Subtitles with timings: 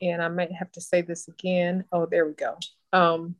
[0.00, 1.84] and I might have to say this again.
[1.92, 2.56] Oh, there we go.
[2.92, 3.36] Um,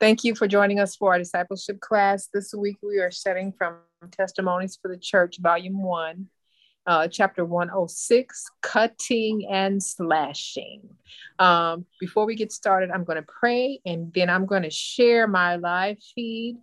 [0.00, 2.28] thank you for joining us for our discipleship class.
[2.32, 3.76] This week we are studying from
[4.10, 6.26] Testimonies for the Church, Volume 1,
[6.86, 10.82] uh, Chapter 106 Cutting and Slashing.
[11.38, 15.26] Um, before we get started, I'm going to pray and then I'm going to share
[15.26, 16.58] my live feed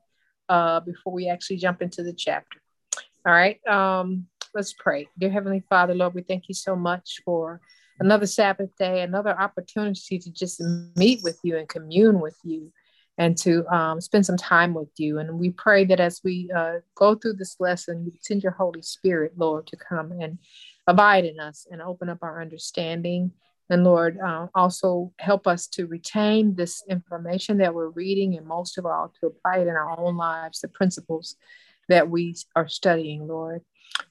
[0.49, 2.61] uh, before we actually jump into the chapter.
[3.25, 3.65] All right.
[3.67, 5.07] Um, let's pray.
[5.17, 7.61] Dear Heavenly Father, Lord, we thank you so much for
[8.01, 10.61] another Sabbath day, another opportunity to just
[10.95, 12.73] meet with you and commune with you
[13.17, 15.19] and to um, spend some time with you.
[15.19, 18.81] And we pray that as we uh, go through this lesson, you send your Holy
[18.81, 20.39] Spirit, Lord, to come and
[20.87, 23.31] abide in us and open up our understanding.
[23.69, 28.79] And Lord, uh, also help us to retain this information that we're reading and most
[28.79, 31.35] of all to apply it in our own lives, the principles
[31.87, 33.61] that we are studying, Lord.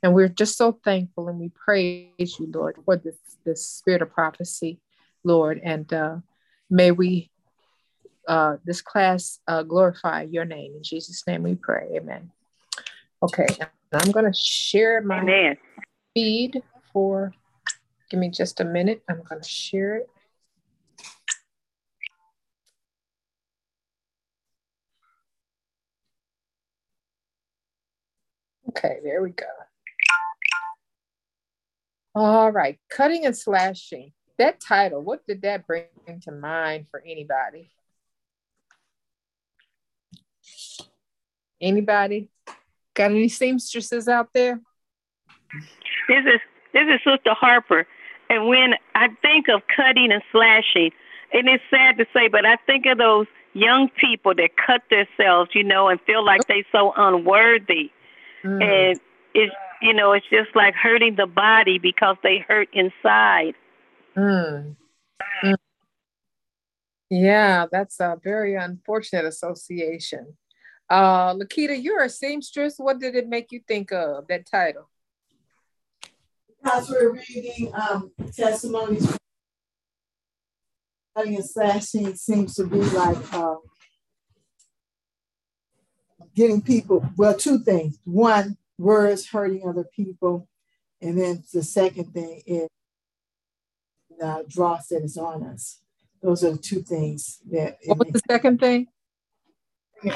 [0.02, 4.10] And we're just so thankful and we praise you, Lord, for this, this spirit of
[4.12, 4.80] prophecy,
[5.24, 5.60] Lord.
[5.62, 6.16] And uh,
[6.68, 7.30] may we,
[8.28, 10.74] uh, this class, uh, glorify your name.
[10.76, 11.88] In Jesus' name we pray.
[11.96, 12.30] Amen.
[13.22, 13.46] Okay.
[13.92, 15.56] I'm going to share my Amen.
[16.14, 17.34] feed for,
[18.10, 19.02] give me just a minute.
[19.08, 20.08] I'm going to share it.
[28.68, 29.46] Okay, there we go.
[32.22, 34.12] All right, cutting and slashing.
[34.36, 35.86] That title, what did that bring
[36.24, 37.70] to mind for anybody?
[41.62, 42.28] Anybody?
[42.92, 44.60] Got any seamstresses out there?
[46.08, 46.40] This is
[46.74, 47.86] this is Sister Harper,
[48.28, 50.90] and when I think of cutting and slashing,
[51.32, 55.52] and it's sad to say, but I think of those young people that cut themselves,
[55.54, 57.90] you know, and feel like they're so unworthy,
[58.44, 58.62] mm.
[58.62, 59.00] and
[59.32, 63.54] it's you know, it's just like hurting the body because they hurt inside.
[64.16, 64.76] Mm.
[65.44, 65.54] Mm.
[67.08, 70.36] Yeah, that's a very unfortunate association.
[70.88, 72.74] Uh, Lakita, you're a seamstress.
[72.78, 74.88] What did it make you think of that title?
[76.62, 79.16] Because we're reading um, testimonies,
[81.16, 83.56] cutting and slashing seems to be like uh,
[86.34, 87.08] getting people.
[87.16, 87.98] Well, two things.
[88.04, 90.48] One, words hurting other people.
[91.00, 92.68] And then the second thing is
[94.18, 95.80] the dross that is on us.
[96.22, 97.78] Those are the two things that.
[97.86, 98.88] What was the second thing?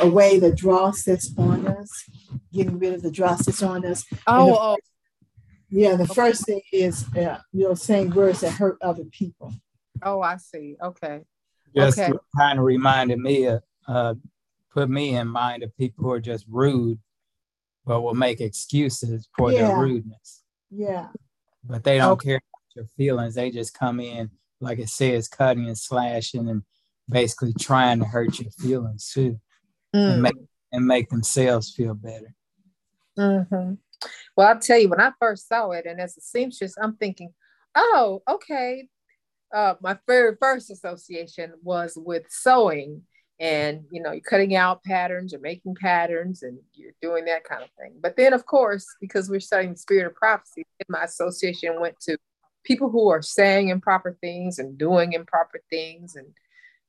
[0.01, 1.91] Away the dross that's on us,
[2.53, 4.05] getting rid of the dross that's on us.
[4.27, 4.77] Oh, the, oh.
[5.69, 5.97] yeah.
[5.97, 6.15] The okay.
[6.15, 9.53] first thing is, uh, you know, saying words that hurt other people.
[10.03, 10.77] Oh, I see.
[10.83, 11.21] Okay.
[11.77, 12.13] Just okay.
[12.37, 14.15] kind of reminded me, of, uh,
[14.73, 16.99] put me in mind of people who are just rude
[17.87, 19.69] but will make excuses for yeah.
[19.69, 20.43] their rudeness.
[20.71, 21.09] Yeah.
[21.65, 22.28] But they don't okay.
[22.28, 23.34] care about your feelings.
[23.34, 24.31] They just come in,
[24.61, 26.62] like it says, cutting and slashing and
[27.09, 29.41] basically trying to hurt your feelings too.
[29.95, 30.12] Mm.
[30.12, 30.37] And, make,
[30.72, 32.34] and make themselves feel better.
[33.19, 33.75] Mm-hmm.
[34.37, 37.33] Well, I'll tell you, when I first saw it, and as a seamstress, I'm thinking,
[37.75, 38.89] oh, okay.
[39.55, 43.03] Uh, my very first association was with sewing
[43.41, 47.62] and you know you're cutting out patterns or making patterns and you're doing that kind
[47.62, 47.95] of thing.
[48.00, 52.17] But then of course because we're studying the spirit of prophecy my association went to
[52.65, 56.27] people who are saying improper things and doing improper things and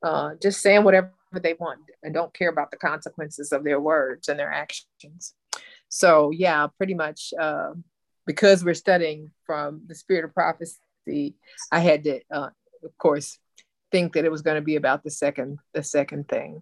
[0.03, 4.29] uh, just saying whatever they want and don't care about the consequences of their words
[4.29, 5.33] and their actions.
[5.89, 7.71] So yeah pretty much uh,
[8.25, 11.35] because we're studying from the spirit of prophecy
[11.71, 12.49] i had to uh,
[12.83, 13.39] of course
[13.95, 16.61] think that it was going to be about the second the second thing.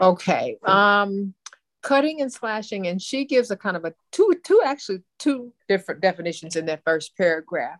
[0.00, 0.58] Okay.
[0.64, 1.34] Um
[1.82, 6.00] cutting and slashing and she gives a kind of a two two actually two different
[6.00, 7.78] definitions in that first paragraph.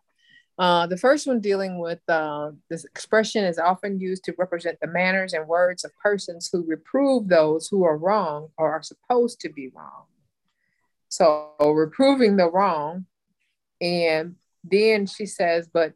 [0.56, 4.88] Uh, the first one dealing with uh, this expression is often used to represent the
[4.88, 9.48] manners and words of persons who reprove those who are wrong or are supposed to
[9.48, 10.06] be wrong.
[11.08, 13.06] So reproving the wrong.
[13.80, 14.34] And
[14.64, 15.92] then she says, but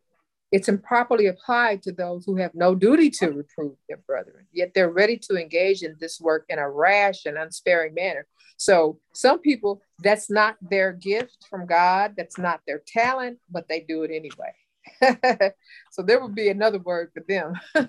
[0.52, 4.90] it's improperly applied to those who have no duty to reprove their brethren, yet they're
[4.90, 8.26] ready to engage in this work in a rash and unsparing manner.
[8.58, 13.80] So, some people, that's not their gift from God, that's not their talent, but they
[13.80, 15.52] do it anyway.
[15.90, 17.54] so, there would be another word for them.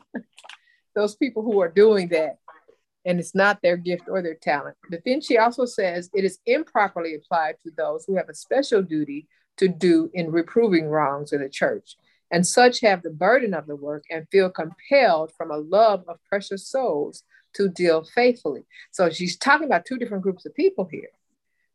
[0.96, 2.38] Those people who are doing that,
[3.04, 4.78] and it's not their gift or their talent.
[4.90, 8.82] But then she also says it is improperly applied to those who have a special
[8.82, 9.28] duty
[9.58, 11.98] to do in reproving wrongs in the church
[12.34, 16.18] and such have the burden of the work and feel compelled from a love of
[16.28, 18.66] precious souls to deal faithfully.
[18.92, 21.10] So she's talking about two different groups of people here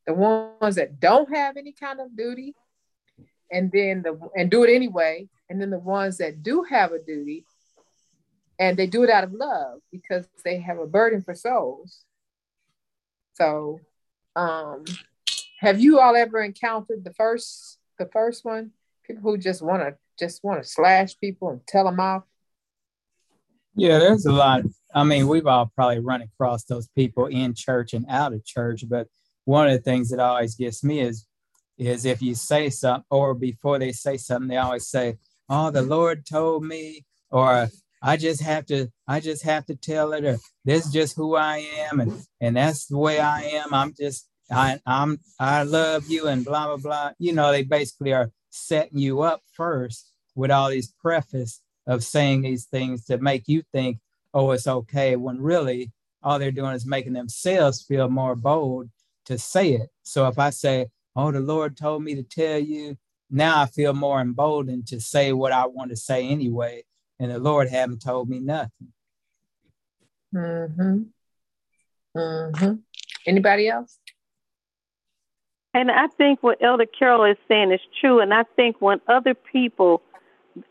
[0.06, 2.54] the ones that don't have any kind of duty
[3.52, 6.98] and then the and do it anyway, and then the ones that do have a
[6.98, 7.44] duty,
[8.58, 12.04] and they do it out of love because they have a burden for souls.
[13.34, 13.80] So,
[14.34, 14.84] um,
[15.60, 18.72] have you all ever encountered the first the first one?
[19.06, 22.24] People who just want to just want to slash people and tell them off.
[23.74, 24.62] Yeah, there's a lot.
[24.94, 28.84] I mean, we've all probably run across those people in church and out of church,
[28.88, 29.06] but
[29.44, 31.26] one of the things that always gets me is
[31.78, 35.16] is if you say something or before they say something, they always say,
[35.48, 37.68] Oh, the Lord told me, or
[38.02, 41.36] I just have to, I just have to tell it, or this is just who
[41.36, 41.58] I
[41.90, 43.72] am, and and that's the way I am.
[43.72, 47.10] I'm just I I'm I love you and blah blah blah.
[47.18, 52.42] You know, they basically are setting you up first with all these preface of saying
[52.42, 53.98] these things to make you think,
[54.34, 55.90] oh, it's okay, when really
[56.22, 58.90] all they're doing is making themselves feel more bold
[59.24, 59.90] to say it.
[60.02, 62.96] So if I say, oh, the Lord told me to tell you,
[63.30, 66.84] now I feel more emboldened to say what I want to say anyway.
[67.18, 68.92] And the Lord haven't told me nothing.
[70.34, 71.02] Mm-hmm.
[72.16, 72.74] Mm-hmm.
[73.26, 73.98] Anybody else?
[75.78, 78.18] And I think what Elder Carroll is saying is true.
[78.18, 80.02] And I think when other people,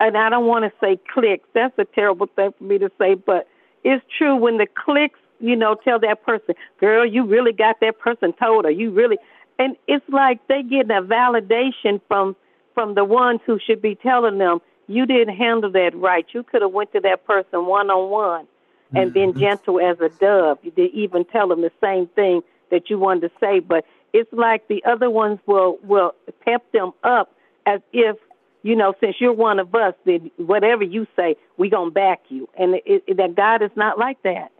[0.01, 3.13] and I don't want to say clicks, that's a terrible thing for me to say,
[3.13, 3.48] but
[3.86, 8.00] it's true when the clicks, you know, tell that person, girl, you really got that
[8.00, 9.18] person told her, you really,
[9.57, 12.36] and it's like they get a validation from
[12.74, 16.25] from the ones who should be telling them you didn't handle that right.
[16.33, 18.48] You could have went to that person one on one
[18.94, 19.39] and been mm-hmm.
[19.39, 20.59] gentle as a dove.
[20.63, 24.31] You didn't even tell them the same thing that you wanted to say, but it's
[24.31, 26.13] like the other ones will will
[26.45, 27.33] pep them up
[27.65, 28.18] as if
[28.63, 32.48] you know since you're one of us then whatever you say we're gonna back you.
[32.57, 34.51] And it, it, that god is not like that.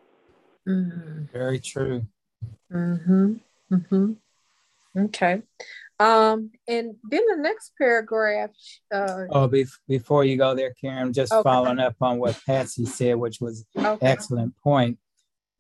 [0.68, 1.26] Mm-hmm.
[1.32, 2.06] very true.
[2.72, 3.34] Mm-hmm.
[3.72, 4.12] Mm-hmm.
[4.98, 5.42] Okay.
[6.00, 8.52] Um and then the next paragraph
[8.94, 11.44] uh oh be- before you go there karen just okay.
[11.44, 14.06] following up on what patsy said which was okay.
[14.06, 15.00] excellent point.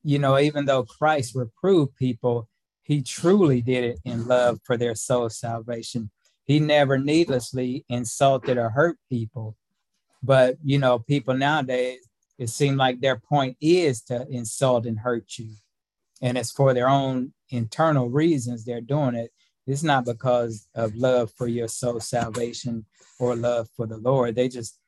[0.03, 2.47] You know even though christ reproved people
[2.87, 6.09] he truly did it in love for their soul salvation.
[6.45, 9.57] He never needlessly insulted or hurt people.
[10.23, 11.99] But, you know, people nowadays,
[12.39, 15.49] it seems like their point is to insult and hurt you.
[16.21, 19.31] And it's for their own internal reasons they're doing it.
[19.67, 22.85] It's not because of love for your soul salvation
[23.19, 24.35] or love for the Lord.
[24.35, 24.79] They just,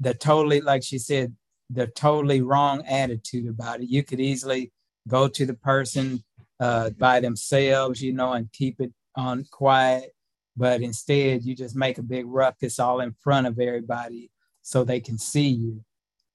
[0.00, 1.36] the totally, like she said,
[1.70, 3.88] the totally wrong attitude about it.
[3.88, 4.72] You could easily
[5.06, 6.24] go to the person,
[6.60, 10.14] uh, by themselves, you know, and keep it on quiet.
[10.56, 14.30] But instead, you just make a big ruckus all in front of everybody
[14.62, 15.84] so they can see you.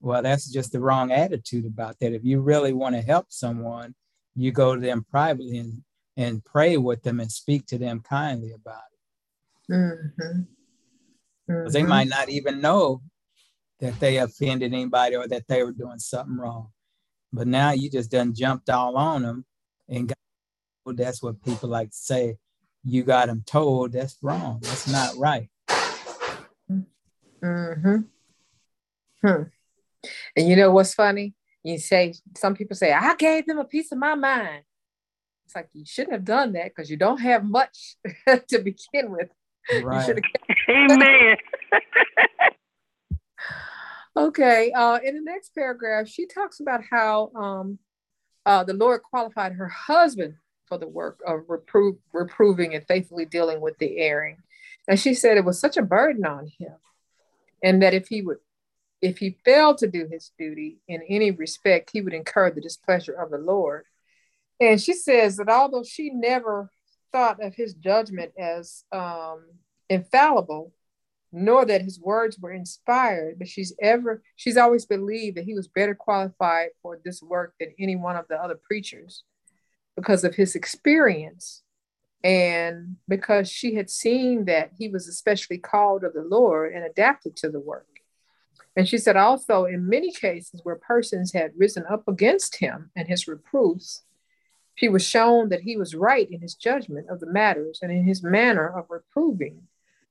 [0.02, 2.14] Well, that's just the wrong attitude about that.
[2.14, 3.96] If you really want to help someone,
[4.36, 5.84] you go to them privately and,
[6.16, 9.74] and pray with them and speak to them kindly about it.
[9.74, 10.42] Mm-hmm.
[11.52, 11.70] Mm-hmm.
[11.72, 13.02] They might not even know
[13.80, 16.70] that they offended anybody or that they were doing something wrong.
[17.32, 19.46] But now you just done jumped all on them
[19.90, 22.38] and God, that's what people like to say.
[22.84, 23.92] You got them told.
[23.92, 24.60] That's wrong.
[24.62, 25.50] That's not right.
[27.44, 27.98] Mm-hmm.
[29.22, 29.44] Hmm.
[30.36, 31.36] And you know what's funny?
[31.64, 34.64] You say some people say, "I gave them a piece of my mind."
[35.46, 37.96] It's like you shouldn't have done that because you don't have much
[38.28, 39.30] to begin with.
[39.82, 40.20] Right.
[40.70, 41.38] Amen.
[44.18, 44.72] okay.
[44.72, 47.80] Uh, in the next paragraph, she talks about how um,
[48.46, 53.62] uh, the Lord qualified her husband for the work of reprove, reproving and faithfully dealing
[53.62, 54.38] with the erring.
[54.88, 56.76] And she said it was such a burden on him.
[57.64, 58.38] And that if he would,
[59.02, 63.14] if he failed to do his duty in any respect, he would incur the displeasure
[63.14, 63.86] of the Lord.
[64.60, 66.70] And she says that although she never
[67.12, 69.44] thought of his judgment as um,
[69.90, 70.74] infallible,
[71.32, 75.68] nor that his words were inspired, but she's ever she's always believed that he was
[75.68, 79.24] better qualified for this work than any one of the other preachers
[79.96, 81.62] because of his experience
[82.24, 87.36] and because she had seen that he was especially called of the Lord and adapted
[87.38, 87.86] to the work.
[88.76, 93.08] And she said also in many cases where persons had risen up against him and
[93.08, 94.04] his reproofs,
[94.76, 98.06] she was shown that he was right in his judgment of the matters and in
[98.06, 99.64] his manner of reproving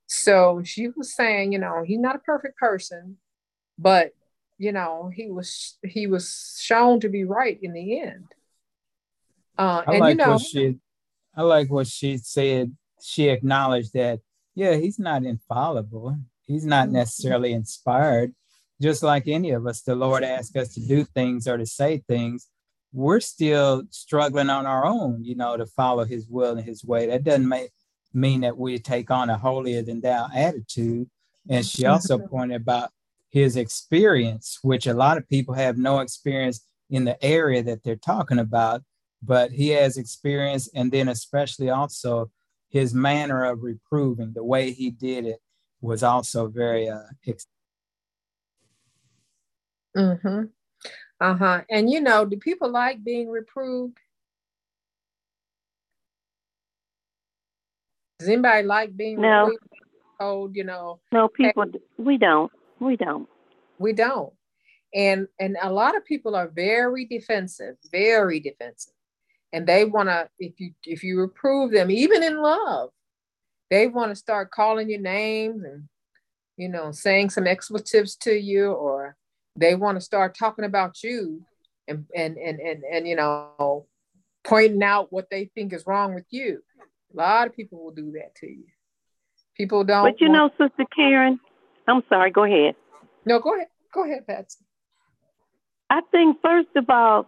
[0.08, 3.18] so she was saying, you know, he's not a perfect person,
[3.78, 4.12] but
[4.56, 8.24] you know, he was he was shown to be right in the end.
[9.56, 10.76] Uh, I and like you know, what she,
[11.36, 12.74] I like what she said.
[13.00, 14.20] She acknowledged that,
[14.54, 16.16] yeah, he's not infallible.
[16.46, 16.96] He's not mm-hmm.
[16.96, 18.34] necessarily inspired.
[18.80, 22.02] Just like any of us, the Lord asks us to do things or to say
[22.08, 22.48] things.
[22.92, 27.06] We're still struggling on our own, you know, to follow His will and His way.
[27.06, 27.70] That doesn't make
[28.12, 31.08] mean that we take on a holier than thou attitude.
[31.48, 32.90] And she also pointed about
[33.30, 37.96] his experience, which a lot of people have no experience in the area that they're
[37.96, 38.82] talking about,
[39.22, 42.30] but he has experience, and then especially also
[42.70, 45.40] his manner of reproving, the way he did it
[45.80, 47.02] was also very uh,
[49.96, 50.44] mm-hmm.
[51.20, 51.62] Uh-huh.
[51.68, 53.98] And you know, do people like being reproved?
[58.18, 59.56] Does anybody like being no.
[60.20, 61.00] told, you know?
[61.12, 62.50] No, people hey, we don't.
[62.80, 63.28] We don't.
[63.78, 64.32] We don't.
[64.94, 68.94] And and a lot of people are very defensive, very defensive.
[69.52, 72.90] And they want to if you if you reprove them even in love,
[73.70, 75.84] they want to start calling you names and
[76.56, 79.16] you know, saying some expletives to you or
[79.54, 81.42] they want to start talking about you
[81.86, 83.86] and and and and, and you know
[84.44, 86.62] pointing out what they think is wrong with you
[87.18, 88.64] a lot of people will do that to you.
[89.56, 90.58] People don't but you want...
[90.58, 91.40] know sister karen
[91.88, 92.74] i'm sorry go ahead.
[93.24, 94.64] No go ahead go ahead patsy.
[95.90, 97.26] I think first of all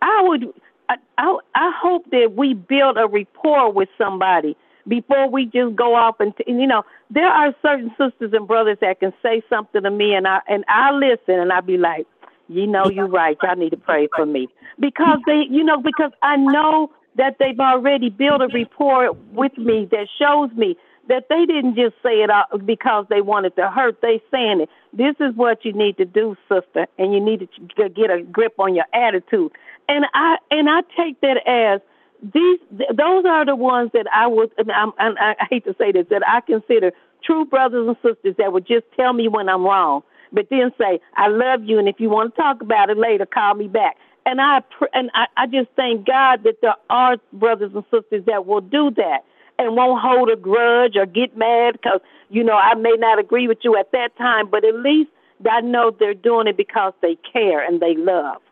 [0.00, 0.46] i would
[0.88, 5.96] I, I, I hope that we build a rapport with somebody before we just go
[5.96, 9.82] off and, and you know there are certain sisters and brothers that can say something
[9.82, 12.06] to me and I and I listen and I be like,
[12.48, 13.36] you know, you're right.
[13.42, 14.48] Y'all need to pray for me.
[14.78, 19.88] Because they, you know, because I know that they've already built a rapport with me
[19.90, 20.76] that shows me
[21.08, 24.00] that they didn't just say it out because they wanted to hurt.
[24.02, 24.70] They saying it.
[24.92, 28.54] This is what you need to do, sister, and you need to get a grip
[28.58, 29.52] on your attitude.
[29.88, 31.80] And I and I take that as
[32.22, 35.92] these those are the ones that I would and I'm, and I hate to say
[35.92, 36.92] this that I consider
[37.24, 41.00] true brothers and sisters that would just tell me when I'm wrong, but then say
[41.16, 43.96] I love you and if you want to talk about it later, call me back.
[44.26, 44.60] And I
[44.92, 48.90] and I, I just thank God that there are brothers and sisters that will do
[48.96, 49.20] that
[49.56, 53.46] and won't hold a grudge or get mad because you know I may not agree
[53.46, 55.10] with you at that time, but at least
[55.48, 58.42] I know they're doing it because they care and they love.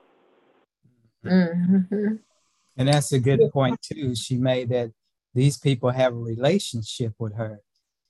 [1.25, 2.17] Mm-hmm.
[2.77, 4.15] And that's a good point too.
[4.15, 4.93] She made that
[5.35, 7.61] these people have a relationship with her.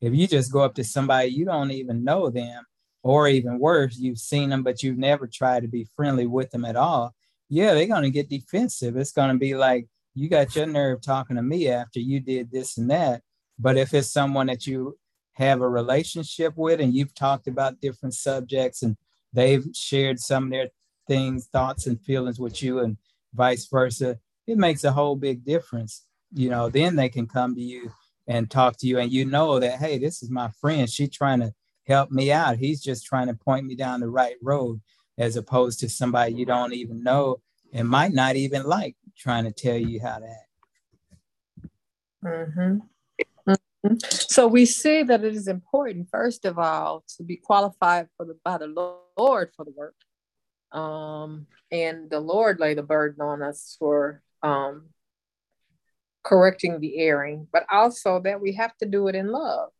[0.02, 2.64] If you just go up to somebody you don't even know them,
[3.02, 6.64] or even worse, you've seen them but you've never tried to be friendly with them
[6.64, 7.14] at all,
[7.54, 8.96] yeah, they're gonna get defensive.
[8.96, 12.78] It's gonna be like, you got your nerve talking to me after you did this
[12.78, 13.22] and that.
[13.60, 14.98] But if it's someone that you
[15.34, 18.96] have a relationship with and you've talked about different subjects and
[19.32, 20.70] they've shared some of their
[21.06, 22.96] things, thoughts, and feelings with you, and
[23.32, 24.18] vice versa,
[24.48, 26.04] it makes a whole big difference.
[26.32, 27.92] You know, then they can come to you
[28.26, 30.90] and talk to you, and you know that, hey, this is my friend.
[30.90, 31.52] She's trying to
[31.86, 32.56] help me out.
[32.56, 34.80] He's just trying to point me down the right road,
[35.18, 37.40] as opposed to somebody you don't even know
[37.72, 41.70] and might not even like trying to tell you how to act.
[42.24, 42.76] Mm-hmm.
[43.48, 43.94] Mm-hmm.
[44.00, 48.36] So we see that it is important, first of all, to be qualified for the
[48.44, 49.94] by the Lord for the work.
[50.72, 54.88] Um, and the Lord lay the burden on us for um,
[56.24, 59.70] correcting the erring, but also that we have to do it in love.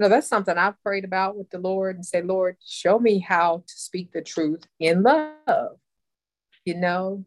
[0.00, 3.18] You know, that's something I've prayed about with the Lord and say, Lord, show me
[3.18, 5.76] how to speak the truth in love,
[6.64, 7.26] you know,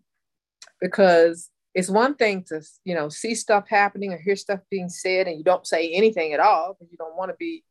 [0.82, 5.28] because it's one thing to, you know, see stuff happening or hear stuff being said
[5.28, 7.64] and you don't say anything at all because you don't want to be,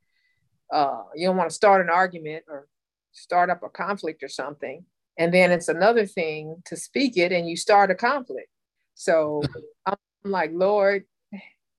[0.72, 2.68] uh, you don't want to start an argument or
[3.10, 4.84] start up a conflict or something.
[5.18, 8.50] And then it's another thing to speak it and you start a conflict.
[8.94, 9.42] So
[9.84, 11.06] I'm like, Lord,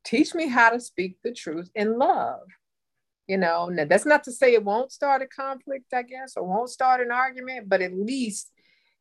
[0.03, 2.41] teach me how to speak the truth in love.
[3.27, 6.43] You know, now that's not to say it won't start a conflict, I guess, or
[6.43, 8.51] won't start an argument, but at least,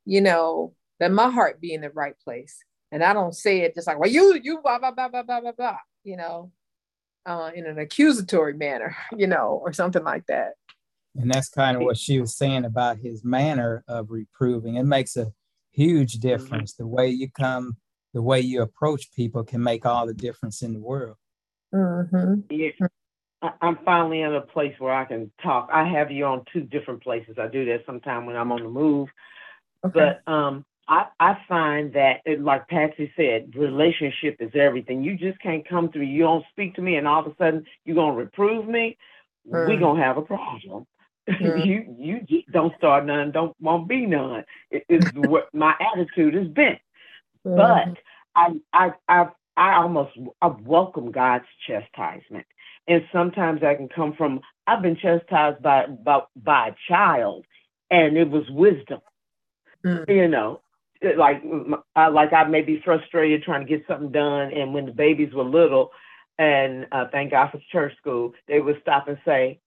[0.05, 2.59] you know, that my heart be in the right place.
[2.93, 5.41] And I don't say it just like, well, you, you, blah, blah, blah, blah, blah,
[5.41, 6.53] blah, blah, you know,
[7.27, 10.53] uh, in an accusatory manner, you know, or something like that.
[11.17, 14.77] And that's kind of what she was saying about his manner of reproving.
[14.77, 15.33] It makes a
[15.73, 16.29] huge mm-hmm.
[16.29, 16.75] difference.
[16.75, 16.85] Mm-hmm.
[16.85, 17.77] The way you come,
[18.15, 21.17] the way you approach people can make all the difference in the world.
[21.75, 22.41] Mm-hmm.
[22.51, 22.71] Yeah.
[23.61, 25.69] I'm finally in a place where I can talk.
[25.73, 27.37] I have you on two different places.
[27.39, 29.09] I do that sometime when I'm on the move.
[29.85, 30.17] Okay.
[30.27, 35.03] But um, I, I find that, it, like Patsy said, relationship is everything.
[35.03, 36.03] You just can't come through.
[36.03, 38.97] You don't speak to me, and all of a sudden you're gonna reprove me.
[39.51, 39.67] Mm.
[39.69, 40.87] We're gonna have a problem.
[41.29, 41.65] Mm.
[41.65, 44.45] you you just don't start none, don't won't be none.
[44.73, 46.79] It is what my attitude has been.
[47.47, 47.57] Mm.
[47.57, 48.03] But
[48.35, 52.45] I I I I almost I welcome God's chastisement.
[52.89, 57.45] And sometimes I can come from I've been chastised by by by a child
[57.91, 59.01] and it was wisdom.
[59.87, 60.07] Mm.
[60.09, 60.63] You know,
[61.19, 61.43] like
[61.97, 65.35] I like I may be frustrated trying to get something done and when the babies
[65.35, 65.91] were little
[66.39, 69.61] and uh, thank God for church school, they would stop and say,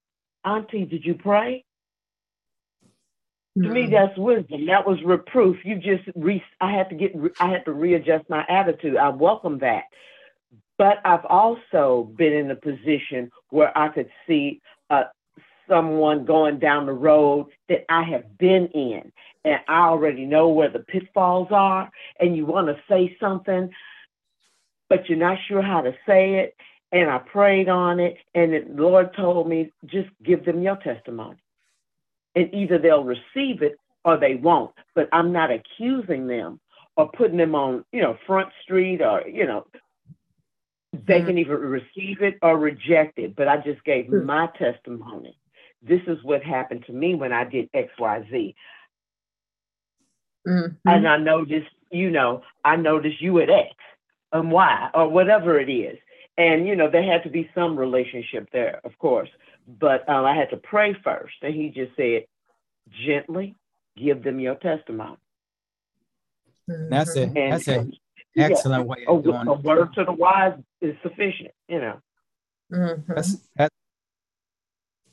[0.46, 1.64] Auntie, did you pray?
[3.64, 3.92] To me, Mm-hmm.
[3.92, 4.68] that's wisdom.
[4.68, 5.58] That was reproof.
[5.66, 8.98] You just re- I had to get I had to readjust my attitude.
[8.98, 9.84] I welcome that.
[10.78, 15.06] But I've also been in a position where I could see uh,
[15.70, 19.12] someone going down the road that I have been in,
[19.46, 21.90] and I already know where the pitfalls are,
[22.20, 23.70] and you want to say something,
[24.90, 26.56] but you're not sure how to say it.
[26.92, 31.38] And I prayed on it, and the Lord told me, just give them your testimony
[32.36, 34.72] and either they'll receive it or they won't.
[34.94, 36.60] But I'm not accusing them
[36.98, 39.66] or putting them on, you know, Front Street or, you know,
[41.06, 41.26] they Mhm.
[41.26, 43.36] can either receive it or reject it.
[43.36, 44.26] But I just gave Mhm.
[44.26, 45.38] my testimony.
[45.82, 48.56] This is what happened to me when I did X, Y, Z.
[50.48, 50.78] Mhm.
[50.86, 53.76] And I noticed, you know, I noticed you at X
[54.32, 55.98] and Y or whatever it is.
[56.38, 59.30] And, you know, there had to be some relationship there, of course.
[59.68, 61.36] But um, I had to pray first.
[61.42, 62.26] And he just said,
[63.06, 63.56] gently
[63.96, 65.18] give them your testimony.
[66.68, 67.36] That's it.
[67.36, 67.68] a And that's
[68.36, 69.60] an yeah, excellent way a, of doing a it.
[69.64, 71.98] word to the wise is sufficient, you know.
[72.72, 73.06] Mhm.
[73.08, 73.74] That's, that's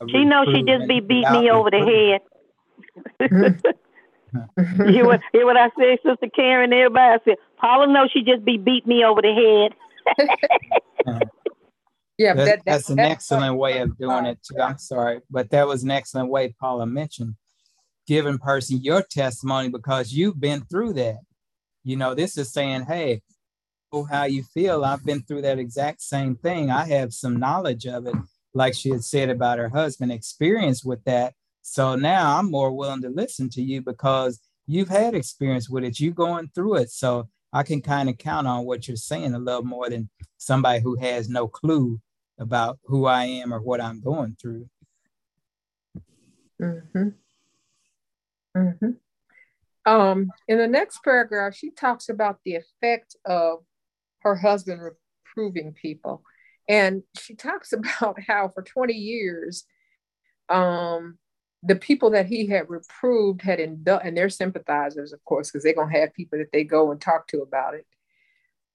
[0.08, 2.20] She knows she just be reproving beating me over the
[3.20, 3.20] head.
[4.86, 6.72] you hear what, hear what I say, Sister Karen?
[6.72, 9.68] Everybody, I said, Paula knows she just be beating me over the
[10.16, 11.22] head.
[12.18, 14.60] yeah, That- that, that's an that- excellent way of doing it too.
[14.60, 17.36] I'm sorry, but that was an excellent way Paula mentioned,
[18.06, 21.18] giving person your testimony because you've been through that.
[21.84, 23.22] You know, this is saying, hey,
[24.10, 24.84] how you feel.
[24.84, 26.70] I've been through that exact same thing.
[26.70, 28.14] I have some knowledge of it,
[28.54, 31.34] like she had said about her husband, experience with that.
[31.62, 36.00] So now I'm more willing to listen to you because you've had experience with it.
[36.00, 36.90] You're going through it.
[36.90, 40.08] So I can kind of count on what you're saying a little more than
[40.38, 42.00] somebody who has no clue
[42.38, 44.68] about who I am or what I'm going through.
[46.60, 47.08] Mm-hmm.
[48.56, 48.90] Mm-hmm.
[49.84, 53.60] Um, in the next paragraph, she talks about the effect of
[54.20, 56.22] her husband reproving people.
[56.68, 59.64] And she talks about how for 20 years,
[60.48, 61.18] um,
[61.62, 65.74] the people that he had reproved had indulged, and they're sympathizers, of course, because they're
[65.74, 67.86] going to have people that they go and talk to about it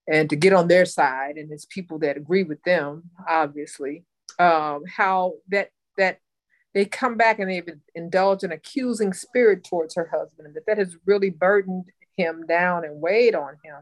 [0.07, 1.35] and to get on their side.
[1.35, 4.05] And it's people that agree with them, obviously.
[4.39, 6.19] Um, how that that
[6.77, 10.77] they come back and they've indulged an accusing spirit towards her husband, and that that
[10.77, 11.85] has really burdened
[12.17, 13.77] him down and weighed on him,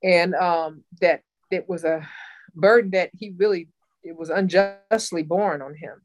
[0.00, 2.08] and um, that it was a
[2.54, 3.66] burden that he really
[4.04, 6.00] it was unjustly borne on him.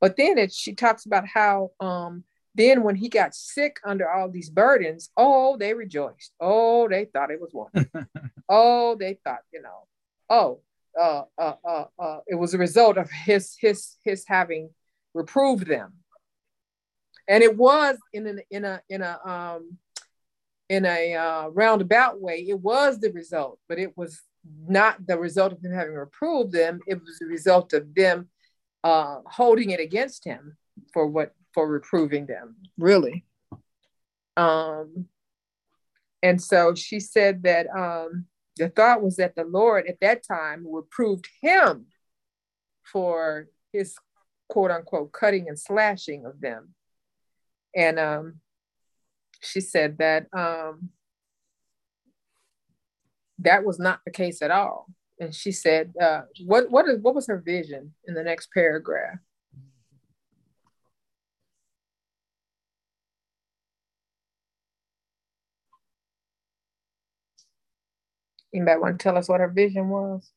[0.00, 2.22] But then it, she talks about how um,
[2.54, 6.32] then when he got sick under all these burdens, oh, they rejoiced.
[6.38, 8.04] Oh, they thought it was wonderful.
[8.48, 9.88] oh, they thought, you know,
[10.30, 10.60] oh,
[10.96, 14.70] uh, uh, uh, uh, it was a result of his his his having
[15.14, 15.94] reproved them.
[17.28, 19.78] And it was in an, in a in a um,
[20.68, 24.20] in a uh, roundabout way, it was the result, but it was
[24.66, 26.80] not the result of him having reproved them.
[26.86, 28.28] It was the result of them
[28.84, 30.56] uh, holding it against him
[30.92, 33.24] for what for reproving them, really.
[34.36, 35.06] Um,
[36.22, 40.66] and so she said that um, the thought was that the Lord at that time
[40.70, 41.86] reproved him
[42.84, 43.96] for his
[44.48, 46.74] quote unquote cutting and slashing of them.
[47.74, 48.40] And um,
[49.40, 50.90] she said that um,
[53.40, 54.86] that was not the case at all.
[55.20, 59.18] And she said, uh, what, what, is, what was her vision in the next paragraph?
[68.54, 70.30] Anybody want to tell us what her vision was?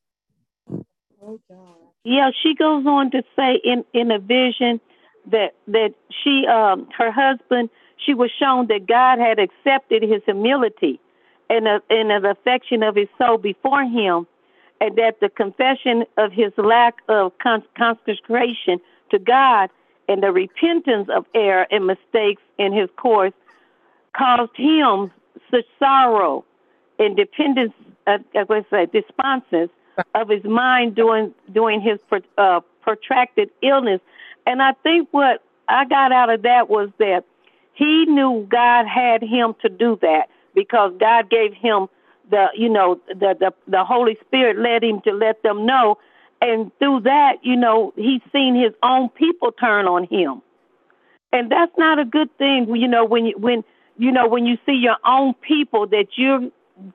[1.23, 1.90] Oh, God.
[2.03, 4.79] Yeah, she goes on to say in in a vision
[5.27, 10.99] that that she um her husband she was shown that God had accepted his humility
[11.49, 14.25] and a, and the affection of his soul before him,
[14.79, 18.79] and that the confession of his lack of con- consecration
[19.11, 19.69] to God
[20.07, 23.33] and the repentance of error and mistakes in his course
[24.17, 25.11] caused him
[25.51, 26.43] such sorrow
[26.97, 27.73] and dependence,
[28.07, 29.69] uh, I would say, desponses
[30.15, 31.99] of his mind during during his
[32.37, 34.01] uh, protracted illness.
[34.45, 37.23] And I think what I got out of that was that
[37.73, 41.87] he knew God had him to do that because God gave him
[42.29, 45.97] the you know the the, the Holy Spirit led him to let them know,
[46.41, 50.41] and through that you know he's seen his own people turn on him,
[51.31, 52.73] and that's not a good thing.
[52.75, 53.63] You know when you when
[53.97, 56.49] you know when you see your own people that you're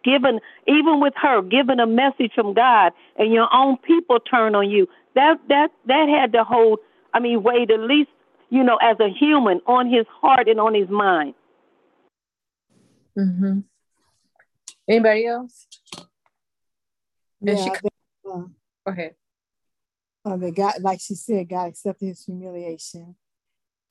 [0.05, 4.71] giving even with her given a message from God and your own people turn on
[4.71, 4.89] you.
[5.15, 6.81] That that that had to hold
[7.15, 8.11] I mean weighed at least,
[8.51, 11.35] you know, as a human on his heart and on his mind.
[13.19, 13.61] Mm-hmm.
[14.89, 15.67] Anybody else?
[17.41, 18.53] Yeah, she, they, uh, go
[18.87, 19.15] ahead.
[20.25, 23.17] Uh, the God, like she said, God accepted his humiliation,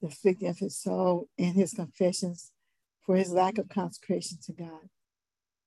[0.02, 2.52] the afflicting of his soul, and his confessions
[3.06, 4.90] for his lack of consecration to God,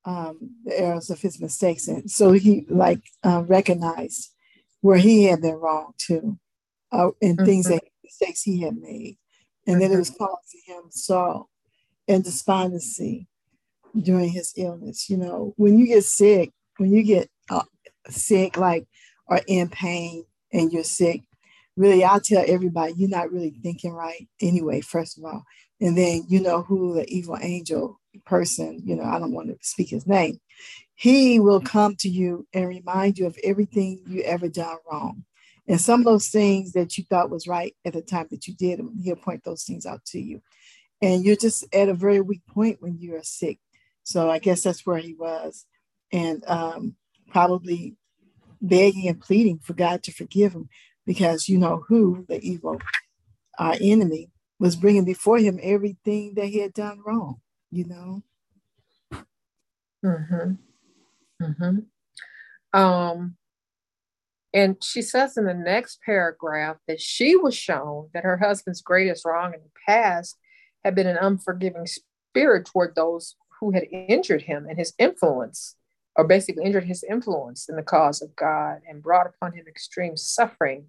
[0.05, 4.31] um, the errors of his mistakes, and so he like uh, recognized
[4.81, 6.37] where he had been wrong too,
[6.91, 7.45] uh, and mm-hmm.
[7.45, 9.17] things that mistakes he had made,
[9.67, 9.81] and mm-hmm.
[9.81, 11.49] then it was causing him sorrow
[12.07, 13.27] and despondency
[14.01, 15.09] during his illness.
[15.09, 17.63] You know, when you get sick, when you get uh,
[18.07, 18.87] sick, like
[19.27, 21.23] or in pain, and you're sick,
[21.75, 24.81] really, I'll tell everybody you're not really thinking right anyway.
[24.81, 25.43] First of all,
[25.81, 28.81] and then you know who the evil angel person.
[28.83, 30.39] You know, I don't want to speak his name.
[30.95, 35.23] He will come to you and remind you of everything you ever done wrong.
[35.67, 38.55] And some of those things that you thought was right at the time that you
[38.55, 40.41] did them, he'll point those things out to you.
[41.01, 43.59] And you're just at a very weak point when you are sick.
[44.03, 45.65] So I guess that's where he was.
[46.11, 46.95] And um,
[47.29, 47.95] probably
[48.61, 50.69] begging and pleading for God to forgive him
[51.05, 52.81] because you know who, the evil,
[53.57, 57.39] our enemy, was bringing before him everything that he had done wrong,
[57.71, 58.23] you know?
[60.03, 60.53] Mm-hmm.
[61.41, 62.79] Mm-hmm.
[62.79, 63.35] Um,
[64.53, 69.25] and she says in the next paragraph that she was shown that her husband's greatest
[69.25, 70.37] wrong in the past
[70.83, 75.75] had been an unforgiving spirit toward those who had injured him and his influence,
[76.15, 80.15] or basically injured his influence in the cause of God and brought upon him extreme
[80.17, 80.85] suffering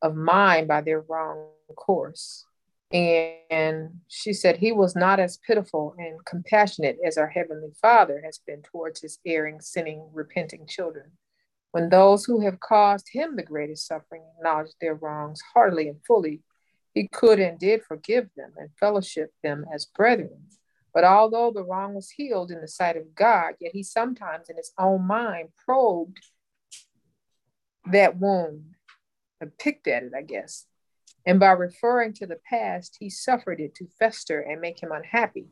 [0.00, 2.44] of mind by their wrong course.
[2.90, 8.40] And she said he was not as pitiful and compassionate as our Heavenly Father has
[8.46, 11.12] been towards his erring, sinning, repenting children.
[11.72, 16.42] When those who have caused him the greatest suffering acknowledged their wrongs heartily and fully,
[16.94, 20.46] he could and did forgive them and fellowship them as brethren
[20.98, 24.56] but although the wrong was healed in the sight of God, yet he sometimes in
[24.56, 26.18] his own mind probed
[27.92, 28.74] that wound
[29.40, 30.66] and picked at it, I guess.
[31.28, 35.48] And by referring to the past, he suffered it to fester and make him unhappy.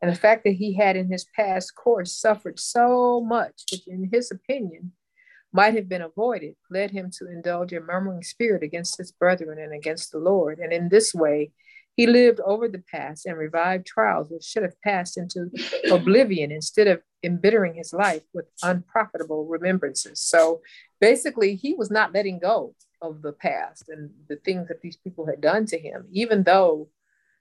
[0.00, 4.08] And the fact that he had in his past course suffered so much, which in
[4.10, 4.92] his opinion
[5.52, 9.74] might have been avoided, led him to indulge a murmuring spirit against his brethren and
[9.74, 10.58] against the Lord.
[10.58, 11.52] And in this way,
[11.96, 15.50] he lived over the past and revived trials which should have passed into
[15.92, 20.18] oblivion instead of embittering his life with unprofitable remembrances.
[20.22, 20.62] So
[20.98, 25.26] basically, he was not letting go of the past and the things that these people
[25.26, 26.88] had done to him, even though,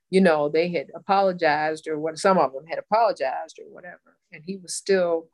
[0.10, 4.18] you know, they had apologized or what some of them had apologized or whatever.
[4.32, 5.28] And he was still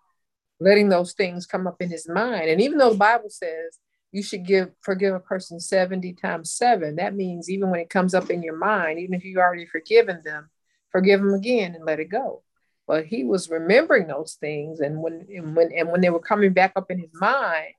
[0.60, 2.50] letting those things come up in his mind.
[2.50, 3.80] And even though the Bible says
[4.16, 6.96] you should give forgive a person 70 times seven.
[6.96, 10.22] That means even when it comes up in your mind, even if you already forgiven
[10.24, 10.50] them,
[10.90, 12.42] forgive them again and let it go.
[12.88, 16.54] But he was remembering those things, and when and when and when they were coming
[16.54, 17.74] back up in his mind,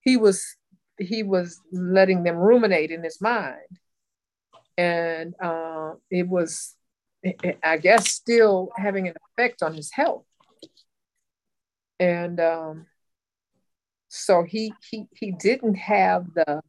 [0.00, 0.56] he was
[0.98, 3.78] he was letting them ruminate in his mind,
[4.76, 6.74] and uh, it was,
[7.62, 10.24] I guess, still having an effect on his health.
[12.00, 12.86] And um,
[14.08, 16.60] so he he he didn't have the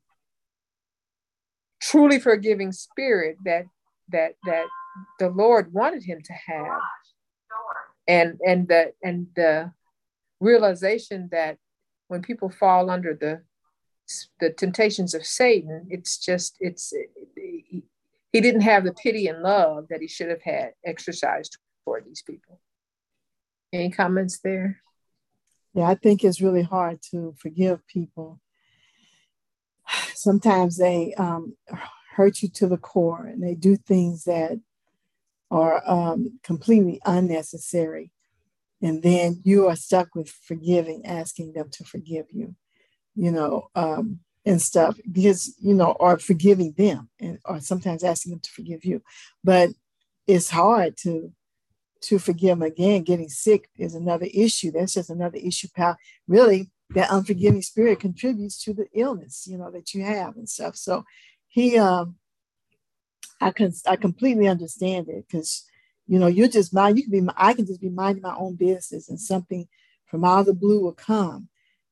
[1.81, 3.65] truly forgiving spirit that
[4.09, 4.65] that that
[5.19, 6.79] the Lord wanted him to have.
[8.07, 9.71] And and the and the
[10.39, 11.57] realization that
[12.07, 13.43] when people fall under the
[14.39, 16.93] the temptations of Satan, it's just it's
[18.31, 22.21] he didn't have the pity and love that he should have had exercised toward these
[22.21, 22.59] people.
[23.73, 24.81] Any comments there?
[25.73, 28.39] Yeah, I think it's really hard to forgive people.
[30.13, 31.55] Sometimes they um,
[32.15, 34.59] hurt you to the core and they do things that
[35.51, 38.11] are um, completely unnecessary.
[38.81, 42.55] And then you are stuck with forgiving, asking them to forgive you,
[43.19, 48.31] you know, um, and stuff because, you know, or forgiving them and or sometimes asking
[48.31, 49.01] them to forgive you.
[49.43, 49.71] But
[50.27, 51.31] it's hard to
[52.01, 53.03] to forgive them again.
[53.03, 54.71] Getting sick is another issue.
[54.71, 55.97] That's just another issue, pal.
[56.27, 60.77] Really, that unforgiving spirit contributes to the illness, you know, that you have and stuff.
[60.77, 61.03] So
[61.47, 62.15] he, um,
[63.41, 65.65] I can, I completely understand it because,
[66.07, 66.97] you know, you're just mind.
[66.97, 69.67] You can be, I can just be minding my own business, and something
[70.05, 71.48] from out of the blue will come.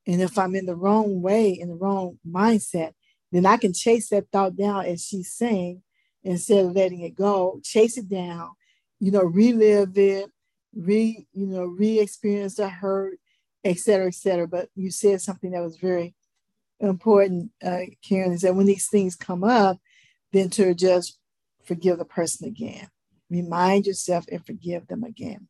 [0.08, 2.94] And if I'm in the wrong way, in the wrong mindset,
[3.32, 5.84] then I can chase that thought down, as she's saying,
[6.24, 7.60] instead of letting it go.
[7.64, 8.52] Chase it down
[9.00, 10.30] you know, relive it,
[10.76, 13.20] re, you know, re-experience the hurt,
[13.64, 14.48] et cetera, et cetera.
[14.48, 16.16] But you said something that was very
[16.80, 19.78] important, uh, Karen, is that when these things come up,
[20.34, 21.20] then to just
[21.64, 22.88] forgive the person again.
[23.30, 25.48] Remind yourself and forgive them again.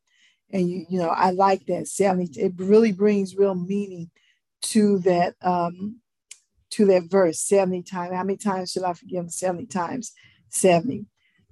[0.52, 2.39] And you, you know, I like that 70.
[2.39, 4.10] It really brings real meaning
[4.62, 5.98] to that um
[6.70, 8.13] to that verse 70 times.
[8.13, 9.30] How many times should I forgive them?
[9.30, 10.13] 70 times
[10.50, 11.06] 70.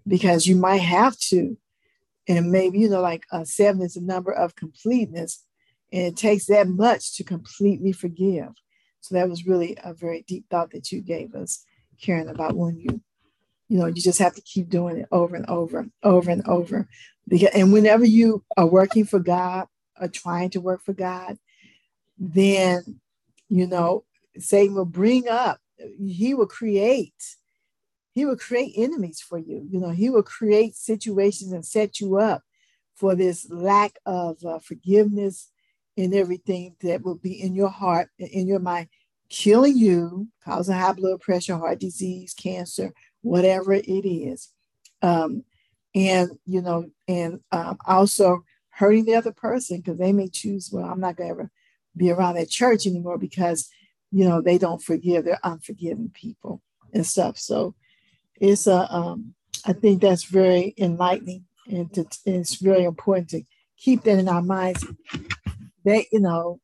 [0.08, 1.58] Because you might have to.
[2.28, 5.44] And maybe, you know, like uh, seven is a number of completeness.
[5.92, 8.50] And it takes that much to completely forgive.
[9.02, 11.64] So that was really a very deep thought that you gave us,
[12.02, 13.02] Karen, about when you,
[13.70, 16.88] you know, you just have to keep doing it over and over, over and over.
[17.28, 19.68] Because, and whenever you are working for God
[20.00, 21.38] or trying to work for God,
[22.18, 23.00] then,
[23.50, 24.04] you know,
[24.38, 27.38] Satan will bring up, he will create,
[28.12, 29.68] he will create enemies for you.
[29.70, 32.44] You know, he will create situations and set you up
[32.96, 35.50] for this lack of uh, forgiveness
[35.98, 38.88] and everything that will be in your heart in your mind,
[39.30, 44.50] killing you, causing high blood pressure, heart disease, cancer, whatever it is.
[45.02, 45.44] Um,
[45.94, 50.86] and, you know, and um, also hurting the other person because they may choose, well,
[50.86, 51.52] I'm not going to ever
[51.96, 53.70] be around that church anymore because,
[54.12, 55.26] you know, they don't forgive.
[55.26, 56.62] They're unforgiving people
[56.94, 57.38] and stuff.
[57.38, 57.76] So
[58.40, 59.34] it's a, um,
[59.66, 63.44] I think that's very enlightening and to, it's very important to
[63.78, 64.86] keep that in our minds
[65.86, 66.60] they, you know,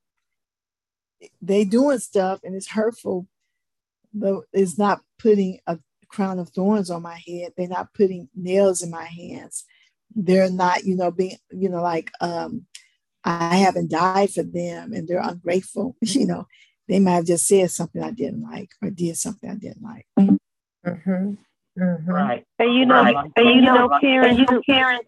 [1.41, 3.28] they doing stuff and it's hurtful,
[4.13, 7.54] but it's not putting a crown of thorns on my head.
[7.56, 9.63] They're not putting nails in my hands.
[10.13, 12.65] They're not, you know, being, you know, like um,
[13.23, 15.95] I haven't died for them and they're ungrateful.
[16.01, 16.47] You know,
[16.88, 20.05] they might have just said something I didn't like or did something I didn't like.
[20.19, 21.34] Mm-hmm.
[21.79, 22.10] Mm-hmm.
[22.10, 22.45] Right.
[22.60, 23.31] And you know, right.
[23.36, 24.99] and you know, Karen, you Karen,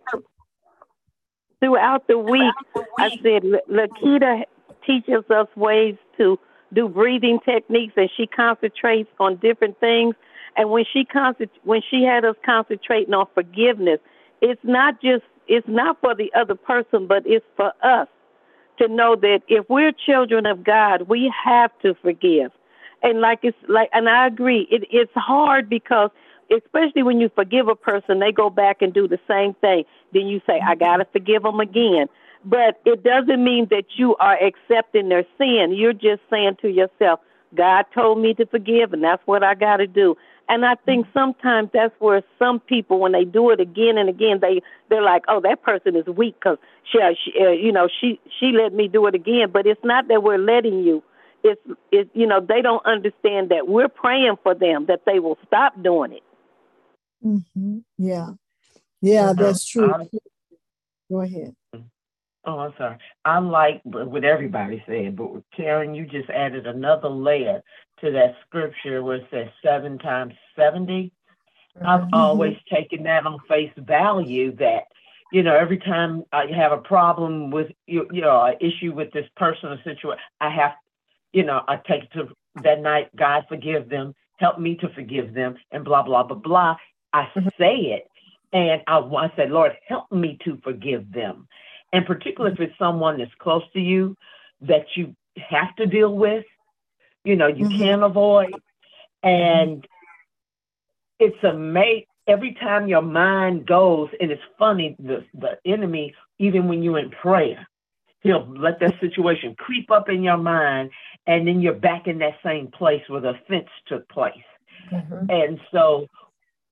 [1.59, 2.53] throughout the week,
[2.97, 4.43] I said, Lakita
[4.85, 6.39] teaches us ways to
[6.73, 10.15] do breathing techniques, and she concentrates on different things.
[10.55, 13.99] And when she concent- when she had us concentrating on forgiveness,
[14.41, 18.07] it's not just it's not for the other person, but it's for us
[18.79, 22.51] to know that if we're children of God, we have to forgive.
[23.01, 26.09] And like it's like, and I agree, it, it's hard because
[26.55, 29.83] especially when you forgive a person, they go back and do the same thing.
[30.13, 32.07] Then you say, I got to forgive them again.
[32.45, 35.73] But it doesn't mean that you are accepting their sin.
[35.73, 37.21] You're just saying to yourself,
[37.55, 40.15] God told me to forgive, and that's what I got to do.
[40.49, 44.39] And I think sometimes that's where some people, when they do it again and again,
[44.41, 46.57] they they're like, "Oh, that person is weak because
[46.91, 50.07] she, she uh, you know, she she let me do it again." But it's not
[50.09, 51.01] that we're letting you.
[51.43, 51.61] It's
[51.91, 55.81] it, you know, they don't understand that we're praying for them that they will stop
[55.81, 56.23] doing it.
[57.25, 57.79] Mm-hmm.
[57.97, 58.31] Yeah.
[59.01, 59.93] Yeah, that's true.
[61.11, 61.55] Go ahead.
[62.45, 62.97] Oh, I'm sorry.
[63.23, 67.63] I like what everybody said, but Karen, you just added another layer
[68.01, 71.11] to that scripture where it says seven times 70.
[71.77, 71.87] Mm-hmm.
[71.87, 74.87] I've always taken that on face value that,
[75.31, 79.11] you know, every time I have a problem with, you, you know, an issue with
[79.13, 80.73] this person or situation, I have,
[81.31, 82.27] you know, I take it to
[82.61, 86.75] that night, God forgive them, help me to forgive them, and blah, blah, blah, blah.
[87.13, 87.47] I mm-hmm.
[87.57, 88.09] say it.
[88.51, 91.47] And I, I said, Lord, help me to forgive them.
[91.93, 94.17] And particularly if it's someone that's close to you
[94.61, 96.43] that you have to deal with,
[97.23, 97.77] you know, you mm-hmm.
[97.77, 98.53] can't avoid.
[99.21, 99.87] And
[101.19, 106.83] it's amazing every time your mind goes, and it's funny, the, the enemy, even when
[106.83, 107.67] you're in prayer,
[108.21, 110.91] he'll let that situation creep up in your mind,
[111.27, 114.33] and then you're back in that same place where the offense took place.
[114.91, 115.29] Mm-hmm.
[115.29, 116.07] And so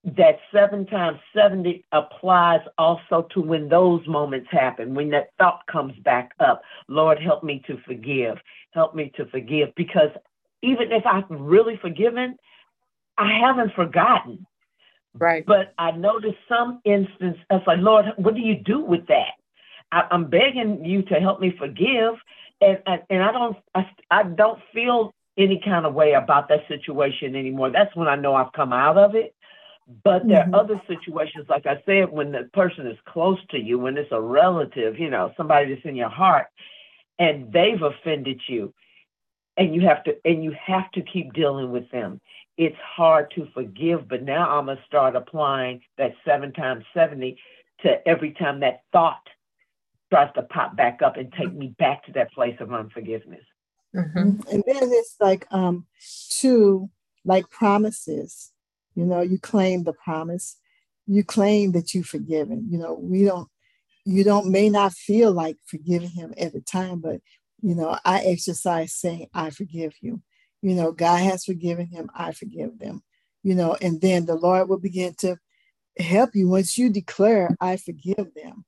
[0.04, 5.94] that seven times 70 applies also to when those moments happen, when that thought comes
[6.04, 6.64] back up.
[6.88, 8.38] Lord, help me to forgive.
[8.72, 9.70] Help me to forgive.
[9.76, 10.10] Because
[10.64, 12.38] even if I've really forgiven,
[13.18, 14.46] I haven't forgotten.
[15.14, 15.46] Right.
[15.46, 19.34] But I noticed some instance, it's like, Lord, what do you do with that?
[19.92, 22.16] I, am begging you to help me forgive.
[22.62, 26.68] And, and, and I don't I, I don't feel any kind of way about that
[26.68, 27.72] situation anymore.
[27.72, 29.36] That's when I know I've come out of it.
[30.04, 30.56] But there mm-hmm.
[30.56, 34.12] are other situations, like I said, when the person is close to you, when it's
[34.12, 36.48] a relative, you know, somebody that's in your heart,
[37.20, 38.74] and they've offended you,
[39.58, 42.22] and you have to and you have to keep dealing with them.
[42.58, 47.38] It's hard to forgive, but now I'm gonna start applying that seven times seventy
[47.82, 49.28] to every time that thought
[50.12, 53.44] tries to pop back up and take me back to that place of unforgiveness.
[53.96, 54.42] Mm-hmm.
[54.52, 55.86] And then it's like um
[56.30, 56.90] two
[57.26, 58.52] like promises
[58.96, 60.58] you know, you claim the promise.
[61.08, 62.68] You claim that you've forgiven.
[62.70, 63.48] You know, we don't,
[64.06, 67.22] you don't may not feel like forgiving him at the time, but
[67.62, 70.22] you know, I exercise saying, I forgive you.
[70.62, 73.04] You know, God has forgiven him, I forgive them.
[73.44, 75.38] You know, and then the Lord will begin to
[75.98, 78.66] help you once you declare, I forgive them.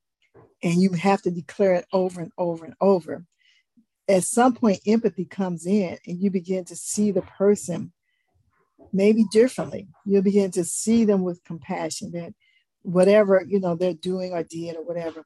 [0.63, 3.25] And you have to declare it over and over and over.
[4.07, 7.91] At some point, empathy comes in and you begin to see the person
[8.93, 9.87] maybe differently.
[10.05, 12.33] You'll begin to see them with compassion that
[12.83, 15.25] whatever, you know, they're doing or did or whatever,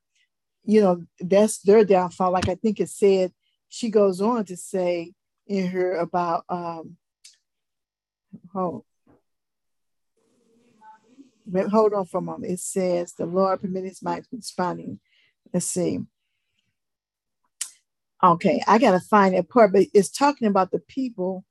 [0.63, 2.31] you know, that's their downfall.
[2.31, 3.33] Like I think it said,
[3.69, 5.13] she goes on to say
[5.45, 6.97] in her about, um,
[8.53, 8.85] hold
[11.93, 12.51] on for a moment.
[12.51, 14.99] It says, the Lord permitted his mind responding.
[15.53, 15.99] Let's see.
[18.23, 21.45] Okay, I got to find that part, but it's talking about the people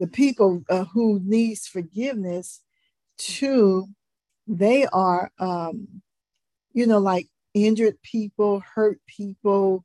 [0.00, 2.60] the people uh, who needs forgiveness
[3.18, 3.88] too
[4.46, 5.88] they are um
[6.72, 9.84] you know like injured people hurt people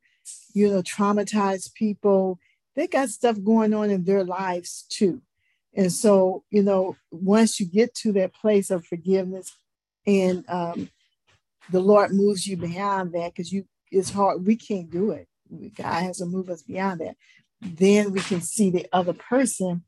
[0.54, 2.38] you know traumatized people.
[2.74, 5.22] They got stuff going on in their lives too.
[5.74, 9.56] And so you know once you get to that place of forgiveness
[10.06, 10.90] and um
[11.70, 15.28] the lord moves you beyond that because you it's hard we can't do it.
[15.76, 17.16] God has to move us beyond that.
[17.60, 19.84] Then we can see the other person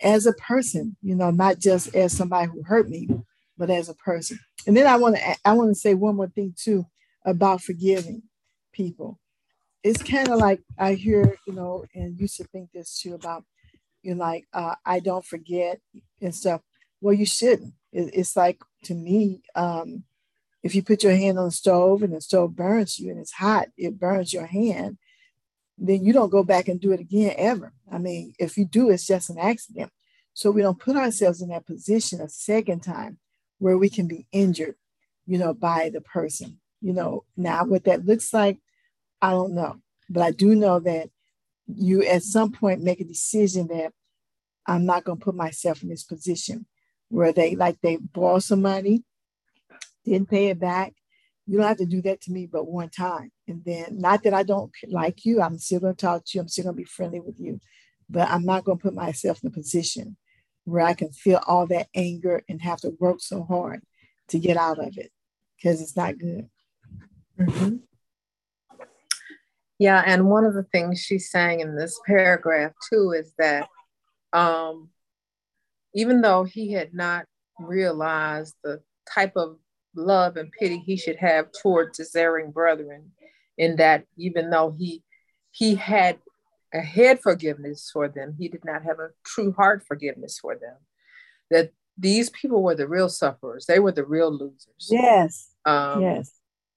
[0.00, 3.08] as a person, you know, not just as somebody who hurt me,
[3.56, 4.38] but as a person.
[4.66, 6.86] And then I want to I want to say one more thing too
[7.24, 8.22] about forgiving
[8.72, 9.18] people.
[9.82, 13.44] It's kind of like I hear, you know, and you should think this too about,
[14.02, 15.80] you know, like uh, I don't forget
[16.20, 16.60] and stuff.
[17.00, 17.74] Well, you shouldn't.
[17.92, 20.04] It, it's like to me, um,
[20.62, 23.32] if you put your hand on the stove and the stove burns you and it's
[23.32, 24.98] hot, it burns your hand
[25.78, 27.72] then you don't go back and do it again ever.
[27.90, 29.90] I mean, if you do, it's just an accident.
[30.34, 33.18] So we don't put ourselves in that position a second time
[33.58, 34.76] where we can be injured,
[35.26, 36.60] you know, by the person.
[36.80, 38.58] You know, now what that looks like,
[39.20, 39.76] I don't know.
[40.08, 41.10] But I do know that
[41.66, 43.92] you at some point make a decision that
[44.66, 46.66] I'm not going to put myself in this position
[47.08, 49.04] where they like they borrow some money,
[50.04, 50.94] didn't pay it back,
[51.46, 53.30] you don't have to do that to me but one time.
[53.46, 56.40] And then, not that I don't like you, I'm still going to talk to you,
[56.40, 57.60] I'm still going to be friendly with you,
[58.10, 60.16] but I'm not going to put myself in a position
[60.64, 63.82] where I can feel all that anger and have to work so hard
[64.28, 65.12] to get out of it
[65.56, 66.48] because it's not good.
[67.38, 67.76] Mm-hmm.
[69.78, 73.68] Yeah, and one of the things she's saying in this paragraph too is that
[74.32, 74.88] um,
[75.94, 77.26] even though he had not
[77.58, 79.58] realized the type of
[79.96, 83.12] love and pity he should have towards his erring brethren
[83.58, 85.02] in that even though he
[85.50, 86.18] he had
[86.74, 90.76] a head forgiveness for them he did not have a true heart forgiveness for them.
[91.50, 93.66] That these people were the real sufferers.
[93.66, 94.88] They were the real losers.
[94.90, 95.52] Yes.
[95.64, 96.32] Um, yes.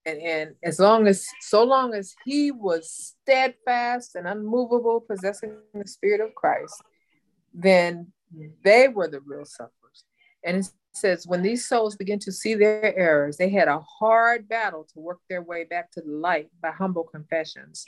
[0.06, 5.88] and, and as long as so long as he was steadfast and unmovable possessing the
[5.88, 6.82] spirit of christ
[7.54, 8.12] then
[8.64, 10.04] they were the real sufferers.
[10.44, 14.48] And it's says, when these souls begin to see their errors, they had a hard
[14.48, 17.86] battle to work their way back to the light by humble confessions.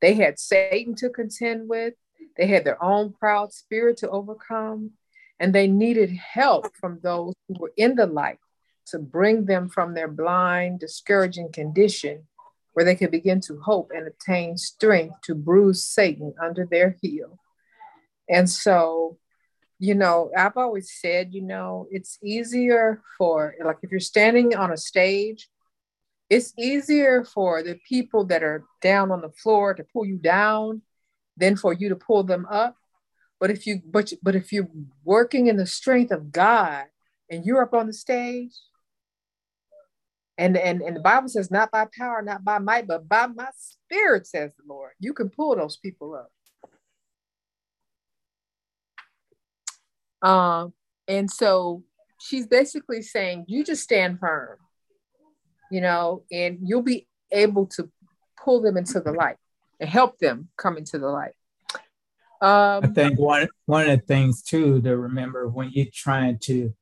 [0.00, 1.94] They had Satan to contend with,
[2.36, 4.92] they had their own proud spirit to overcome,
[5.40, 8.38] and they needed help from those who were in the light
[8.86, 12.26] to bring them from their blind, discouraging condition
[12.74, 17.38] where they could begin to hope and attain strength to bruise Satan under their heel.
[18.28, 19.18] And so
[19.84, 24.72] you know, I've always said, you know, it's easier for, like, if you're standing on
[24.72, 25.48] a stage,
[26.30, 30.80] it's easier for the people that are down on the floor to pull you down
[31.36, 32.76] than for you to pull them up.
[33.38, 34.70] But if you, but, but if you're
[35.04, 36.86] working in the strength of God
[37.30, 38.54] and you're up on the stage,
[40.38, 43.50] and, and, and the Bible says, not by power, not by might, but by my
[43.56, 46.32] spirit, says the Lord, you can pull those people up.
[50.24, 50.72] Um,
[51.06, 51.84] and so
[52.18, 54.58] she's basically saying, you just stand firm,
[55.70, 57.90] you know, and you'll be able to
[58.42, 59.36] pull them into the light
[59.78, 61.34] and help them come into the light.
[62.40, 66.74] Um, I think one one of the things too to remember when you're trying to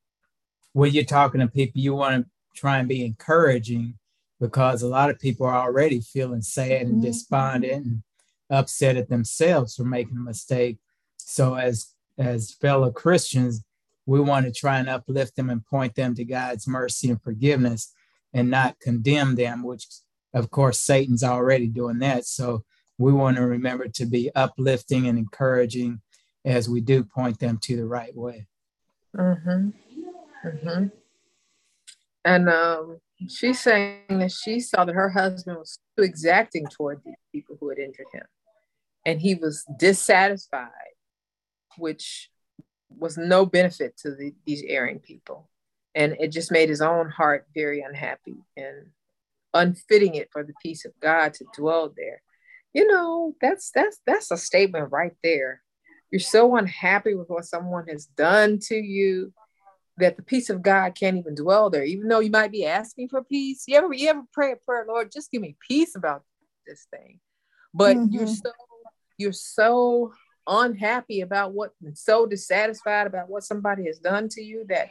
[0.72, 3.98] when you're talking to people, you want to try and be encouraging
[4.40, 7.02] because a lot of people are already feeling sad and mm-hmm.
[7.02, 8.02] despondent and
[8.50, 10.78] upset at themselves for making a mistake.
[11.18, 13.64] So as as fellow Christians,
[14.06, 17.92] we want to try and uplift them and point them to God's mercy and forgiveness
[18.32, 19.86] and not condemn them, which
[20.34, 22.24] of course Satan's already doing that.
[22.26, 22.64] So
[22.98, 26.00] we want to remember to be uplifting and encouraging
[26.44, 28.46] as we do point them to the right way.
[29.16, 29.70] Mm-hmm.
[30.44, 30.86] Mm-hmm.
[32.24, 32.98] And um,
[33.28, 37.68] she's saying that she saw that her husband was too exacting toward the people who
[37.68, 38.24] had injured him.
[39.04, 40.68] And he was dissatisfied,
[41.76, 42.30] which
[42.88, 45.48] was no benefit to the, these erring people.
[45.94, 48.86] And it just made his own heart very unhappy and
[49.54, 52.22] unfitting it for the peace of God to dwell there.
[52.72, 55.62] You know, that's that's that's a statement right there.
[56.10, 59.32] You're so unhappy with what someone has done to you
[59.98, 63.08] that the peace of God can't even dwell there, even though you might be asking
[63.08, 63.64] for peace.
[63.66, 66.22] You ever you ever pray a prayer, Lord, just give me peace about
[66.66, 67.20] this thing.
[67.74, 68.14] But mm-hmm.
[68.14, 68.52] you're so
[69.18, 70.12] you're so
[70.47, 74.88] unhappy about what so dissatisfied about what somebody has done to you that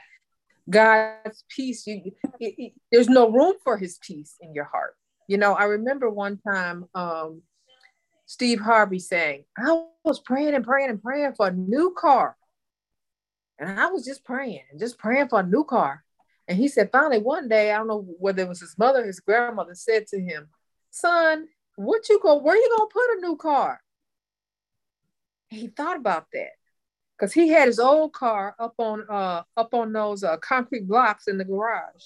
[0.70, 4.96] God's peace, you, it, it, there's no room for his peace in your heart.
[5.28, 7.42] You know, I remember one time um,
[8.26, 12.38] Steve Harvey saying, I was praying and praying and praying for a new car.
[13.60, 16.04] And I was just praying and just praying for a new car.
[16.48, 19.20] And he said, finally, one day, I don't know whether it was his mother, his
[19.20, 20.50] grandmother said to him,
[20.90, 23.82] Son, what you go, where you gonna put a new car?
[25.52, 26.52] He thought about that
[27.18, 31.28] because he had his old car up on uh up on those uh, concrete blocks
[31.28, 32.06] in the garage.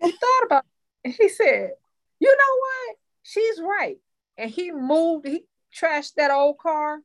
[0.00, 0.64] And thought about
[1.04, 1.16] it.
[1.20, 1.72] he said,
[2.18, 2.96] "You know what?
[3.22, 3.98] She's right."
[4.38, 5.26] And he moved.
[5.26, 5.44] He
[5.76, 7.00] trashed that old car,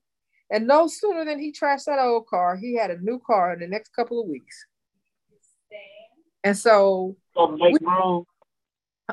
[0.50, 3.60] and no sooner than he trashed that old car, he had a new car in
[3.60, 4.66] the next couple of weeks.
[6.44, 7.88] And so, make we,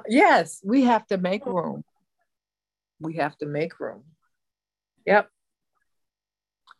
[0.06, 1.82] yes, we have to make room.
[3.00, 4.04] We have to make room.
[5.06, 5.30] Yep.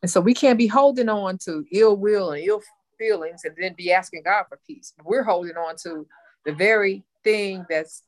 [0.03, 2.61] And so we can't be holding on to ill will and ill
[2.99, 4.93] feelings and then be asking God for peace.
[5.05, 6.07] We're holding on to
[6.45, 8.03] the very thing that's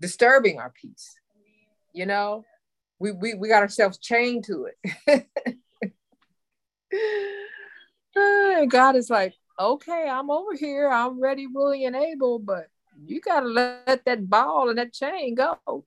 [0.00, 1.14] disturbing our peace.
[1.92, 2.44] You know,
[2.98, 4.68] we, we, we got ourselves chained to
[5.06, 5.28] it.
[8.16, 10.88] and God is like, okay, I'm over here.
[10.90, 12.66] I'm ready, willing, and able, but
[13.06, 15.84] you got to let that ball and that chain go.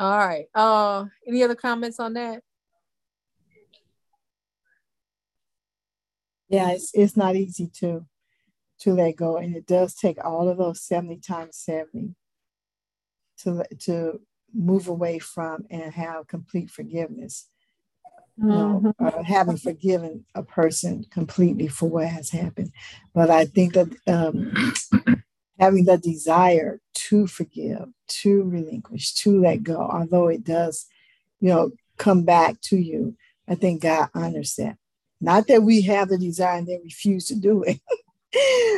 [0.00, 0.46] All right.
[0.54, 2.42] Uh, any other comments on that?
[6.48, 8.06] Yeah, it's it's not easy to
[8.80, 12.14] to let go, and it does take all of those seventy times seventy
[13.38, 14.20] to to
[14.54, 17.48] move away from and have complete forgiveness.
[18.40, 18.48] Mm-hmm.
[18.48, 22.70] Know, uh, having forgiven a person completely for what has happened,
[23.12, 24.52] but I think that um,
[25.58, 30.86] having the desire to forgive, to relinquish, to let go, although it does,
[31.40, 33.16] you know, come back to you.
[33.48, 34.76] I think God honors that.
[35.20, 37.80] Not that we have the desire and then refuse to do it,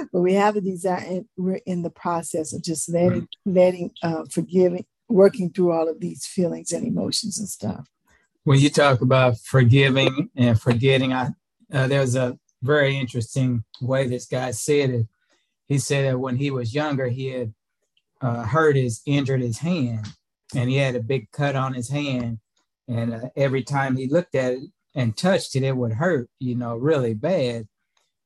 [0.12, 4.24] but we have a desire and we're in the process of just letting, letting, uh,
[4.31, 7.89] forgiving, working through all of these feelings and emotions and stuff.
[8.45, 11.28] When you talk about forgiving and forgetting, I,
[11.72, 15.07] uh, there's a very interesting way this guy said it
[15.71, 17.55] he said that when he was younger, he had
[18.21, 20.05] uh, hurt his, injured his hand,
[20.53, 22.41] and he had a big cut on his hand.
[22.89, 24.64] And uh, every time he looked at it
[24.97, 27.68] and touched it, it would hurt, you know, really bad.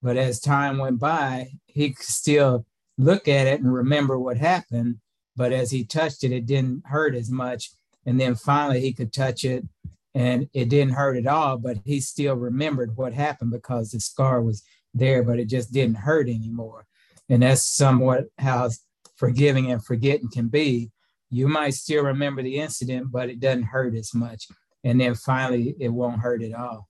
[0.00, 2.64] But as time went by, he could still
[2.96, 5.00] look at it and remember what happened.
[5.36, 7.72] But as he touched it, it didn't hurt as much.
[8.06, 9.66] And then finally, he could touch it
[10.14, 11.58] and it didn't hurt at all.
[11.58, 14.62] But he still remembered what happened because the scar was
[14.94, 16.86] there, but it just didn't hurt anymore.
[17.28, 18.70] And that's somewhat how
[19.16, 20.90] forgiving and forgetting can be.
[21.30, 24.46] You might still remember the incident, but it doesn't hurt as much.
[24.84, 26.88] And then finally, it won't hurt at all.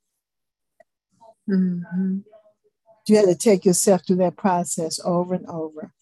[1.49, 2.19] Mm-hmm.
[3.07, 5.93] You had to take yourself through that process over and over,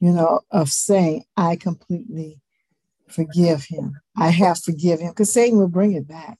[0.00, 2.40] you know, of saying, I completely
[3.08, 3.98] forgive him.
[4.16, 6.38] I have forgiven him because Satan will bring it back.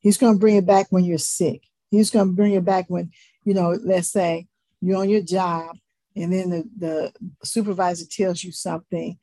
[0.00, 1.62] He's going to bring it back when you're sick.
[1.90, 3.12] He's going to bring it back when,
[3.44, 4.48] you know, let's say
[4.80, 5.76] you're on your job
[6.16, 7.12] and then the, the
[7.44, 9.18] supervisor tells you something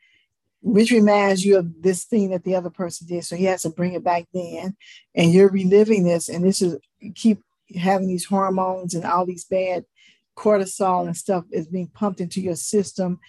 [0.61, 3.23] which reminds you of this thing that the other person did.
[3.23, 4.75] So he has to bring it back then.
[5.15, 6.77] And you're reliving this and this is
[7.15, 7.41] keep
[7.75, 9.85] having these hormones and all these bad
[10.35, 13.19] cortisol and stuff is being pumped into your system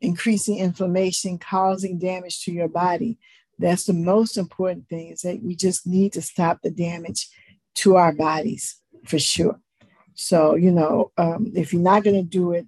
[0.00, 3.18] increasing inflammation causing damage to your body.
[3.58, 7.28] That's the most important thing is that we just need to stop the damage
[7.76, 9.60] to our bodies for sure.
[10.14, 12.66] So you know um, if you're not going to do it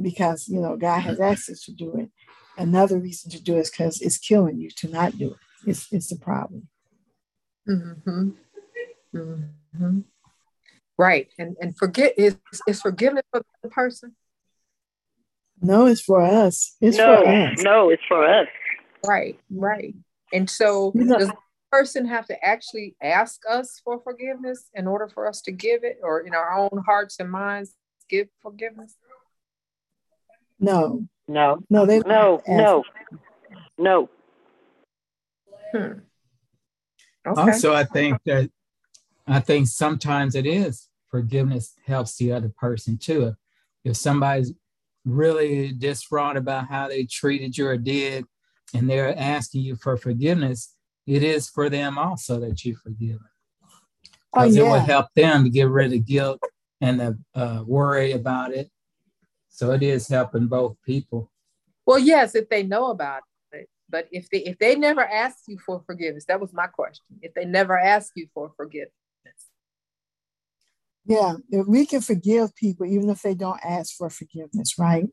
[0.00, 2.10] because you know God has access to do it.
[2.56, 5.38] Another reason to do it is because it's killing you to not do it.
[5.66, 6.68] It's it's the problem.
[7.68, 8.30] Mm-hmm.
[9.14, 10.00] Mm-hmm.
[10.98, 12.36] Right, and and forget is
[12.66, 14.16] is forgiveness for the person.
[15.62, 16.76] No, it's for us.
[16.80, 17.62] It's no, for us.
[17.62, 18.48] No, it's for us.
[19.06, 19.94] Right, right.
[20.32, 21.30] And so you know,
[21.70, 25.98] person have to actually ask us for forgiveness in order for us to give it,
[26.02, 27.74] or in our own hearts and minds
[28.10, 28.96] give forgiveness?
[30.60, 31.06] No.
[31.26, 31.58] No.
[31.68, 32.84] No, they No, no,
[33.78, 34.08] no.
[35.72, 36.00] Hmm.
[37.26, 37.40] Okay.
[37.42, 38.50] Also, I think that
[39.26, 43.34] I think sometimes it is forgiveness helps the other person too.
[43.84, 44.52] If somebody's
[45.04, 48.24] really distraught about how they treated you or did,
[48.74, 50.74] and they're asking you for forgiveness,
[51.06, 53.28] it is for them also that you forgive them.
[54.32, 56.40] Oh, Because it will help them to get rid of guilt
[56.80, 58.70] and the uh, worry about it.
[59.60, 61.30] So it is helping both people.
[61.84, 63.68] Well, yes, if they know about it.
[63.90, 67.04] But if they if they never ask you for forgiveness, that was my question.
[67.20, 68.94] If they never ask you for forgiveness.
[71.04, 75.10] Yeah, if we can forgive people even if they don't ask for forgiveness, right?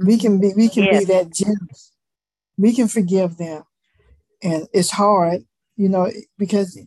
[0.00, 1.00] We can be we can Yes.
[1.00, 1.92] be that generous.
[2.56, 3.64] We can forgive them.
[4.42, 5.42] And it's hard,
[5.76, 6.80] you know, because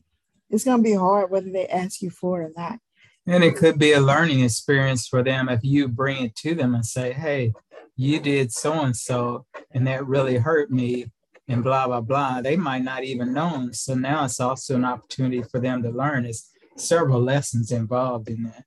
[0.49, 2.79] it's gonna be hard whether they ask you for it or not.
[3.27, 6.75] And it could be a learning experience for them if you bring it to them
[6.75, 7.53] and say, hey,
[7.95, 11.07] you did so and so, and that really hurt me,
[11.47, 12.41] and blah, blah, blah.
[12.41, 13.69] They might not even know.
[13.71, 16.25] So now it's also an opportunity for them to learn.
[16.25, 18.63] It's several lessons involved in that.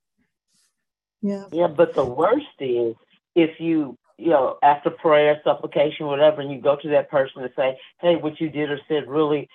[1.21, 1.45] Yeah.
[1.53, 2.95] Yeah, but the worst is
[3.35, 7.53] if you, you know, after prayer, supplication, whatever, and you go to that person and
[7.57, 9.49] say, "Hey, what you did or said really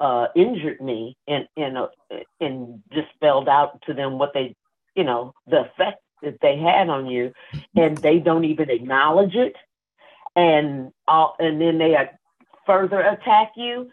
[0.00, 1.88] uh, injured me," and and uh,
[2.40, 4.54] and just spelled out to them what they,
[4.94, 7.32] you know, the effect that they had on you,
[7.76, 9.54] and they don't even acknowledge it,
[10.34, 12.04] and all, and then they uh,
[12.66, 13.90] further attack you.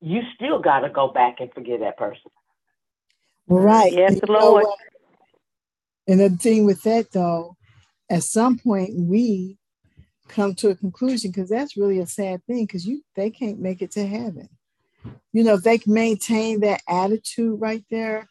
[0.00, 2.30] You still got to go back and forgive that person.
[3.46, 3.92] Well, right.
[3.92, 4.66] Yes, And you know Lord.
[6.06, 7.56] And the thing with that though,
[8.10, 9.58] at some point we
[10.28, 13.82] come to a conclusion because that's really a sad thing because you they can't make
[13.82, 14.48] it to heaven.
[15.32, 18.28] You know, they can maintain that attitude right there,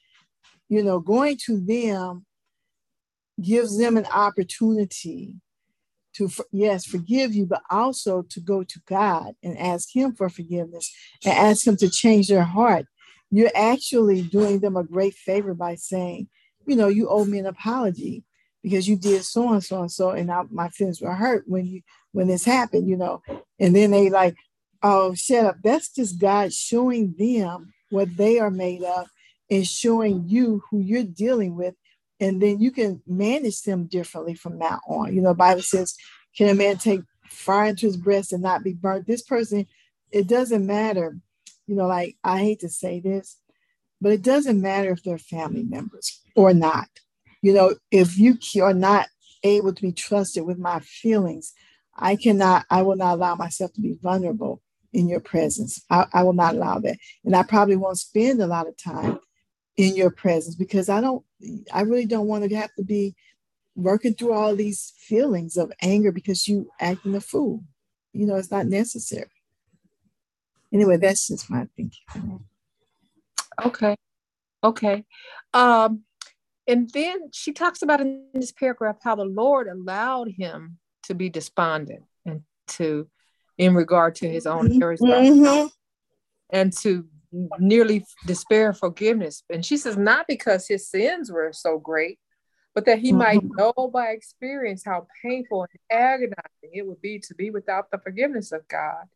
[0.70, 2.26] you know, going to them
[3.42, 5.36] gives them an opportunity
[6.14, 10.94] to yes forgive you, but also to go to God and ask Him for forgiveness
[11.26, 12.86] and ask Him to change their heart.
[13.32, 16.28] You're actually doing them a great favor by saying,
[16.68, 18.24] you know, you owe me an apology
[18.62, 21.66] because you did so and so and so, and I, my feelings were hurt when
[21.66, 23.22] you when this happened, you know.
[23.60, 24.36] And then they like,
[24.84, 25.56] oh, shut up.
[25.64, 29.08] That's just God showing them what they are made of
[29.50, 31.76] and showing you who you're dealing with.
[32.20, 35.16] And then you can manage them differently from now on.
[35.16, 35.96] You know, Bible says,
[36.38, 39.08] can a man take fire into his breast and not be burnt?
[39.08, 39.66] This person,
[40.12, 41.18] it doesn't matter.
[41.68, 43.38] You know, like I hate to say this,
[44.02, 46.88] but it doesn't matter if they're family members or not.
[47.42, 49.08] You know, if you are not
[49.44, 51.54] able to be trusted with my feelings,
[51.96, 54.62] I cannot, I will not allow myself to be vulnerable
[54.94, 55.84] in your presence.
[55.90, 56.98] I, I will not allow that.
[57.26, 59.20] And I probably won't spend a lot of time
[59.76, 61.26] in your presence because I don't,
[61.74, 63.16] I really don't want to have to be
[63.76, 67.64] working through all these feelings of anger because you acting a fool.
[68.14, 69.32] You know, it's not necessary.
[70.72, 72.46] Anyway, that's just my thinking.
[73.66, 73.96] Okay.
[74.64, 75.06] Okay.
[75.54, 76.04] Um,
[76.68, 81.30] and then she talks about in this paragraph how the Lord allowed him to be
[81.30, 83.08] despondent and to,
[83.58, 85.72] in regard to his own errors Mhm.
[86.50, 87.08] and to
[87.60, 89.44] nearly despair of forgiveness.
[89.50, 92.20] And she says, not because his sins were so great,
[92.76, 93.56] but that he might Mhm.
[93.58, 98.52] know by experience how painful and agonizing it would be to be without the forgiveness
[98.52, 99.08] of God.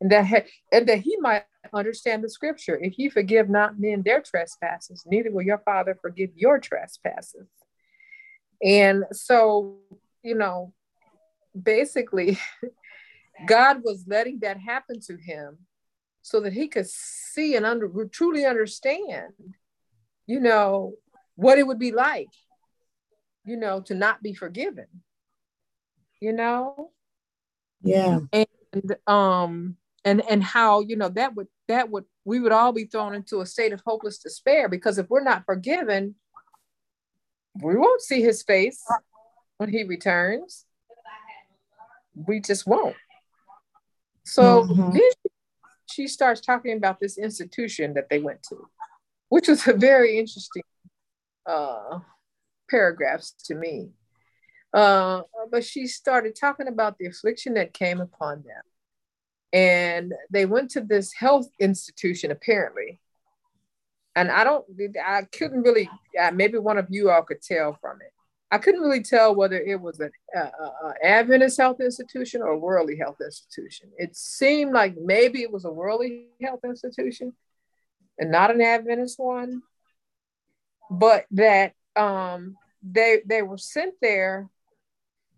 [0.00, 2.78] And that, ha- and that he might understand the scripture.
[2.78, 7.48] If you forgive not men their trespasses, neither will your father forgive your trespasses.
[8.62, 9.80] And so,
[10.22, 10.72] you know,
[11.60, 12.38] basically,
[13.44, 15.58] God was letting that happen to him
[16.22, 19.32] so that he could see and under, truly understand,
[20.26, 20.94] you know,
[21.34, 22.28] what it would be like,
[23.44, 24.86] you know, to not be forgiven,
[26.20, 26.90] you know,
[27.82, 28.20] Yeah.
[28.32, 32.84] and um, and and how you know that would that would we would all be
[32.84, 36.14] thrown into a state of hopeless despair because if we're not forgiven,
[37.62, 38.82] we won't see his face
[39.58, 40.64] when he returns.
[42.14, 42.96] We just won't.
[44.26, 44.92] So Mhm.
[44.92, 45.10] then
[45.86, 48.68] she starts talking about this institution that they went to,
[49.28, 50.64] which was a very interesting
[51.46, 52.00] uh,
[52.68, 53.92] paragraphs to me.
[54.72, 58.62] Uh, but she started talking about the affliction that came upon them.
[59.52, 63.00] And they went to this health institution, apparently.
[64.16, 64.64] And I don't,
[65.04, 65.88] I couldn't really,
[66.32, 68.12] maybe one of you all could tell from it.
[68.50, 70.10] I couldn't really tell whether it was an
[71.02, 73.90] Adventist health institution or a worldly health institution.
[73.98, 77.32] It seemed like maybe it was a worldly health institution
[78.18, 79.62] and not an Adventist one,
[80.90, 84.48] but that um, they they were sent there,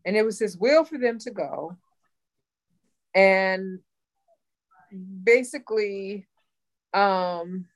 [0.04, 1.76] and it was His will for them to go,
[3.14, 3.78] and
[5.24, 6.26] basically,
[6.92, 7.66] um,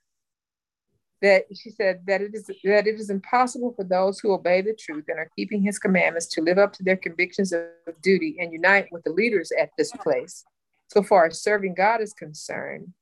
[1.22, 4.74] that she said that it is that it is impossible for those who obey the
[4.74, 7.64] truth and are keeping his commandments to live up to their convictions of
[8.02, 10.44] duty and unite with the leaders at this place.
[10.88, 12.92] So far as serving god is concerned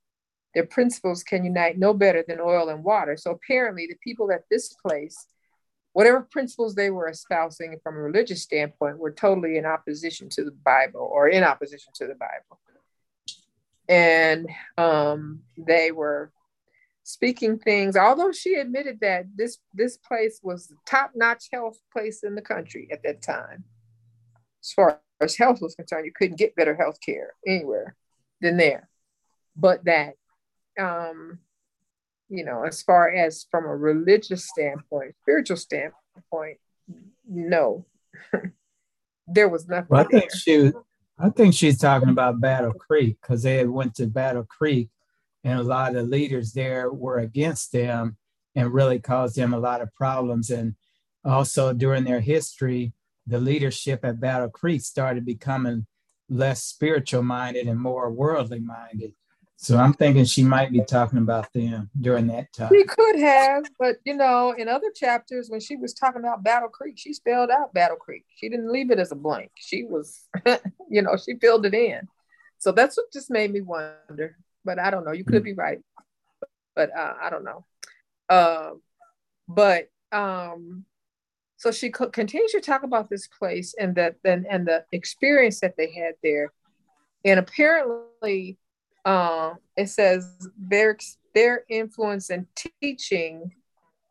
[0.53, 3.15] their principles can unite no better than oil and water.
[3.15, 5.27] So apparently the people at this place
[5.93, 10.51] whatever principles they were espousing from a religious standpoint were totally in opposition to the
[10.51, 12.59] bible or in opposition to the bible.
[13.89, 14.47] And
[14.77, 16.31] um, they were
[17.11, 22.35] speaking things although she admitted that this this place was the top-notch health place in
[22.35, 23.63] the country at that time.
[24.63, 27.95] As far as health was concerned you couldn't get better health care anywhere
[28.41, 28.89] than there.
[29.55, 30.15] But that
[30.79, 31.39] um
[32.29, 36.57] you know as far as from a religious standpoint spiritual standpoint
[37.27, 37.85] no.
[39.27, 40.39] There was nothing well, i think there.
[40.39, 40.71] she
[41.17, 44.89] i think she's talking about battle creek because they had went to battle creek
[45.43, 48.17] and a lot of the leaders there were against them
[48.55, 50.49] and really caused them a lot of problems.
[50.49, 50.75] And
[51.25, 52.93] also during their history,
[53.27, 55.85] the leadership at Battle Creek started becoming
[56.29, 59.13] less spiritual minded and more worldly minded.
[59.57, 62.71] So I'm thinking she might be talking about them during that time.
[62.73, 66.67] She could have, but you know, in other chapters when she was talking about Battle
[66.67, 68.25] Creek, she spelled out Battle Creek.
[68.35, 69.51] She didn't leave it as a blank.
[69.55, 70.27] She was,
[70.89, 72.07] you know, she filled it in.
[72.57, 75.11] So that's what just made me wonder but I don't know.
[75.11, 75.45] You could mm.
[75.45, 75.79] be right,
[76.75, 77.65] but uh, I don't know.
[78.29, 78.71] Uh,
[79.47, 80.85] but um,
[81.57, 85.59] so she co- continues to talk about this place and that and, and the experience
[85.61, 86.51] that they had there,
[87.25, 88.57] and apparently,
[89.05, 90.97] uh, it says their
[91.33, 92.45] their influence and
[92.81, 93.51] teaching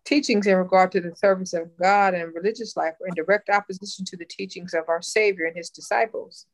[0.04, 4.04] teachings in regard to the service of God and religious life are in direct opposition
[4.06, 6.46] to the teachings of our Savior and His disciples.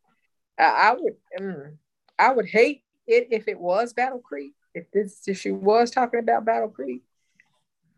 [0.58, 1.76] Uh, I would, mm,
[2.18, 6.20] I would hate it if it was Battle Creek, if this if she was talking
[6.20, 7.02] about Battle Creek.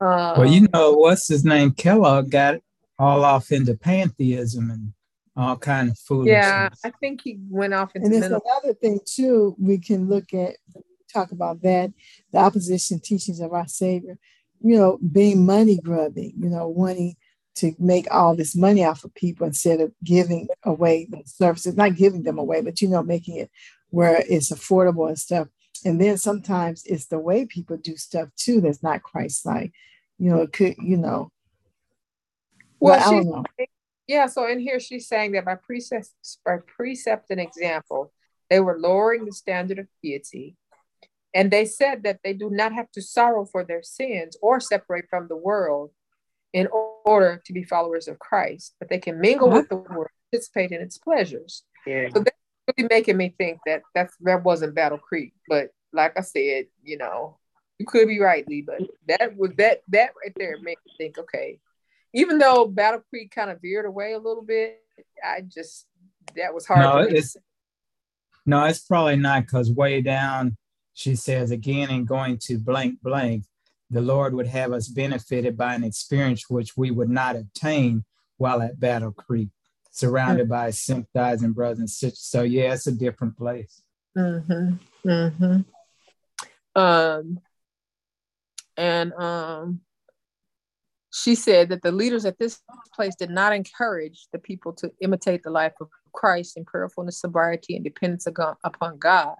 [0.01, 1.73] Um, well, you know what's his name?
[1.73, 2.61] Kellogg got
[2.99, 4.93] all off into pantheism and
[5.37, 6.33] all kind of foolishness.
[6.33, 8.07] Yeah, I think he went off into.
[8.07, 9.57] And there's another thing too.
[9.59, 10.57] We can look at
[11.13, 11.91] talk about that
[12.33, 14.19] the opposition teachings of our Savior.
[14.61, 16.35] You know, being money grubbing.
[16.39, 17.17] You know, wanting
[17.57, 21.97] to make all this money off of people instead of giving away the services, not
[21.97, 23.51] giving them away, but you know, making it
[23.91, 25.49] where it's affordable and stuff.
[25.85, 29.73] And then sometimes it's the way people do stuff too that's not Christ like.
[30.19, 31.31] You know, it could, you know.
[32.81, 33.45] Well, well know.
[34.07, 36.11] yeah, so in here she's saying that by precept,
[36.45, 38.13] by precept and example,
[38.51, 40.57] they were lowering the standard of piety.
[41.35, 45.07] And they said that they do not have to sorrow for their sins or separate
[45.11, 45.91] from the world
[46.53, 46.69] in
[47.05, 50.81] order to be followers of Christ, but they can mingle with the world, participate in
[50.81, 51.65] its pleasures.
[51.87, 52.09] Yeah.
[52.15, 52.25] So
[52.77, 55.33] really making me think that that's that wasn't Battle Creek.
[55.49, 57.39] But like I said, you know,
[57.79, 61.19] you could be right, Lee, but that was that that right there made me think,
[61.19, 61.61] okay,
[62.15, 64.81] even though Battle Creek kind of veered away a little bit,
[65.25, 65.87] I just
[66.37, 66.81] that was hard.
[66.81, 67.37] No, it's
[68.47, 70.57] no, it's probably not because way down
[70.95, 73.45] she says again and going to blank blank,
[73.91, 78.05] the Lord would have us benefited by an experience which we would not obtain
[78.37, 79.49] while at Battle Creek
[79.91, 82.21] surrounded by sympathizing brothers and sisters.
[82.21, 83.83] So yeah, it's a different place.
[84.17, 85.09] Mm-hmm.
[85.09, 86.81] Mm-hmm.
[86.81, 87.41] Um,
[88.77, 89.81] and um,
[91.13, 92.61] she said that the leaders at this
[92.95, 97.75] place did not encourage the people to imitate the life of Christ in prayerfulness, sobriety,
[97.75, 99.37] and dependence upon God.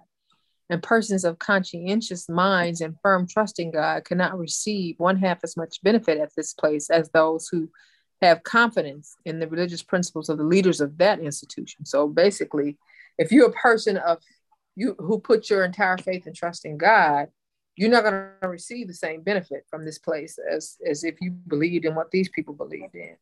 [0.71, 5.57] And persons of conscientious minds and firm trust in God cannot receive one half as
[5.57, 7.69] much benefit at this place as those who
[8.21, 11.85] have confidence in the religious principles of the leaders of that institution.
[11.85, 12.77] So basically,
[13.17, 14.19] if you're a person of
[14.75, 17.27] you who put your entire faith and trust in God,
[17.75, 21.31] you're not going to receive the same benefit from this place as as if you
[21.31, 23.15] believed in what these people believed in.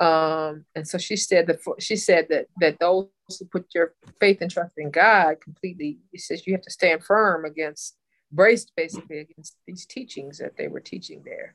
[0.00, 4.38] Um, and so she said that she said that that those who put your faith
[4.40, 7.96] and trust in God completely, he says you have to stand firm against,
[8.32, 11.54] braced basically against these teachings that they were teaching there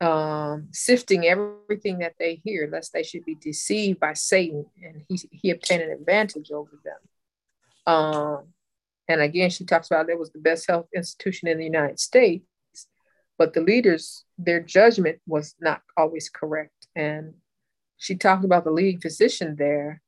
[0.00, 5.20] um, sifting everything that they hear, lest they should be deceived by Satan and he,
[5.30, 7.94] he obtain an advantage over them.
[7.94, 8.44] Um,
[9.08, 12.44] and again, she talks about there was the best health institution in the United States,
[13.38, 16.86] but the leaders, their judgment was not always correct.
[16.94, 17.34] And
[17.96, 20.00] she talked about the leading physician there.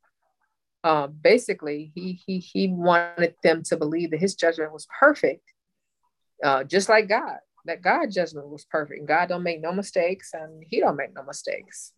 [0.84, 5.42] Uh, basically, he, he, he wanted them to believe that his judgment was perfect
[6.42, 7.38] uh, just like God.
[7.64, 9.06] That God judgment was perfect.
[9.06, 11.92] God don't make no mistakes, and He don't make no mistakes.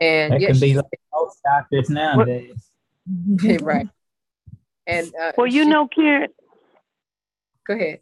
[0.00, 2.70] And that can be like most doctors nowadays.
[3.60, 3.88] right.
[4.86, 6.28] And uh, well, you she, know, Karen.
[7.66, 8.00] Go ahead.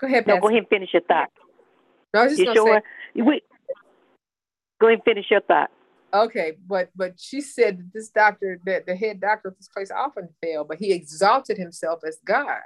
[0.00, 0.26] Go ahead.
[0.26, 1.30] No, go ahead and finish your thought.
[2.12, 2.82] No, I was just you sure?
[3.14, 3.42] Say, Wait,
[4.80, 5.70] go ahead and finish your thought.
[6.12, 9.90] Okay, but but she said that this doctor, that the head doctor of this place
[9.90, 12.60] often failed, but he exalted himself as God.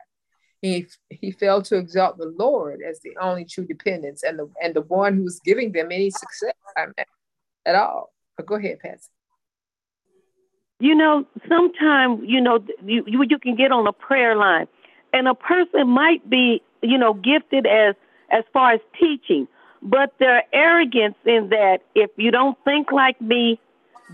[0.60, 4.74] He he failed to exalt the Lord as the only true dependence and the and
[4.74, 6.54] the one who was giving them any success
[7.64, 8.12] at all.
[8.36, 9.08] But go ahead, Patsy.
[10.80, 14.66] You know, sometimes you know you, you you can get on a prayer line,
[15.12, 17.94] and a person might be you know gifted as
[18.30, 19.46] as far as teaching,
[19.82, 23.60] but their arrogance in that if you don't think like me,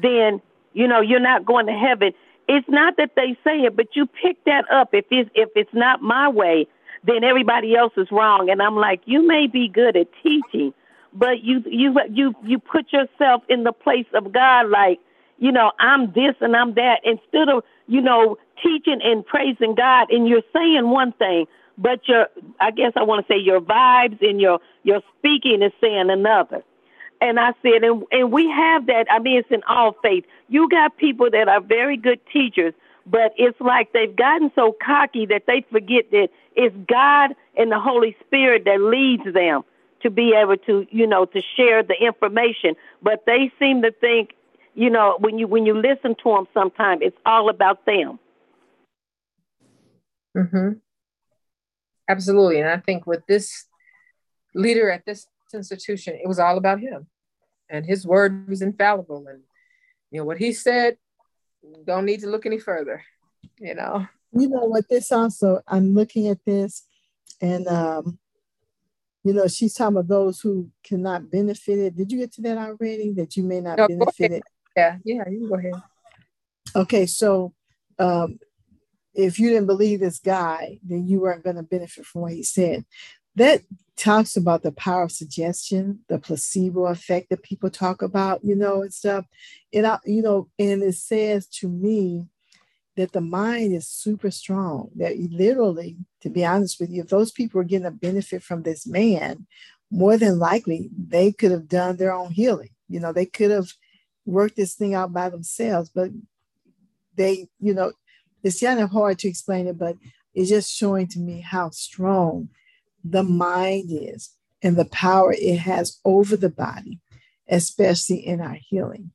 [0.02, 0.40] then
[0.72, 2.12] you know you're not going to heaven.
[2.48, 4.90] It's not that they say it, but you pick that up.
[4.92, 6.66] If it's if it's not my way,
[7.04, 8.50] then everybody else is wrong.
[8.50, 10.72] And I'm like, you may be good at teaching,
[11.12, 15.00] but you you you you put yourself in the place of God, like
[15.38, 20.10] you know I'm this and I'm that, instead of you know teaching and praising God,
[20.10, 21.46] and you're saying one thing,
[21.78, 22.26] but your
[22.60, 26.62] I guess I want to say your vibes and your your speaking is saying another.
[27.24, 29.06] And I said, and, and we have that.
[29.10, 30.26] I mean, it's in all faith.
[30.48, 32.74] You got people that are very good teachers,
[33.06, 37.80] but it's like they've gotten so cocky that they forget that it's God and the
[37.80, 39.62] Holy Spirit that leads them
[40.02, 42.76] to be able to, you know, to share the information.
[43.00, 44.34] But they seem to think,
[44.74, 48.18] you know, when you when you listen to them, sometimes it's all about them.
[50.36, 50.72] Mm-hmm.
[52.06, 52.60] Absolutely.
[52.60, 53.64] And I think with this
[54.54, 57.06] leader at this institution, it was all about him.
[57.68, 59.26] And his word was infallible.
[59.28, 59.42] And,
[60.10, 60.96] you know, what he said,
[61.86, 63.02] don't need to look any further,
[63.58, 64.06] you know.
[64.32, 66.84] You know what, this also, I'm looking at this
[67.40, 68.18] and, um,
[69.22, 71.96] you know, she's talking about those who cannot benefit it.
[71.96, 73.12] Did you get to that already?
[73.12, 74.42] That you may not no, benefit it?
[74.76, 75.82] Yeah, yeah, you can go ahead.
[76.76, 77.54] Okay, so
[77.98, 78.38] um,
[79.14, 82.42] if you didn't believe this guy, then you weren't going to benefit from what he
[82.42, 82.84] said.
[83.36, 83.62] That
[83.96, 88.82] talks about the power of suggestion, the placebo effect that people talk about, you know,
[88.82, 89.24] and stuff.
[89.72, 92.26] And I, you know, and it says to me
[92.96, 94.90] that the mind is super strong.
[94.96, 98.62] That literally, to be honest with you, if those people were getting a benefit from
[98.62, 99.46] this man,
[99.90, 102.70] more than likely they could have done their own healing.
[102.88, 103.68] You know, they could have
[104.26, 106.10] worked this thing out by themselves, but
[107.14, 107.92] they, you know,
[108.42, 109.96] it's kind of hard to explain it, but
[110.34, 112.48] it's just showing to me how strong
[113.04, 114.30] the mind is
[114.62, 116.98] and the power it has over the body,
[117.48, 119.12] especially in our healing.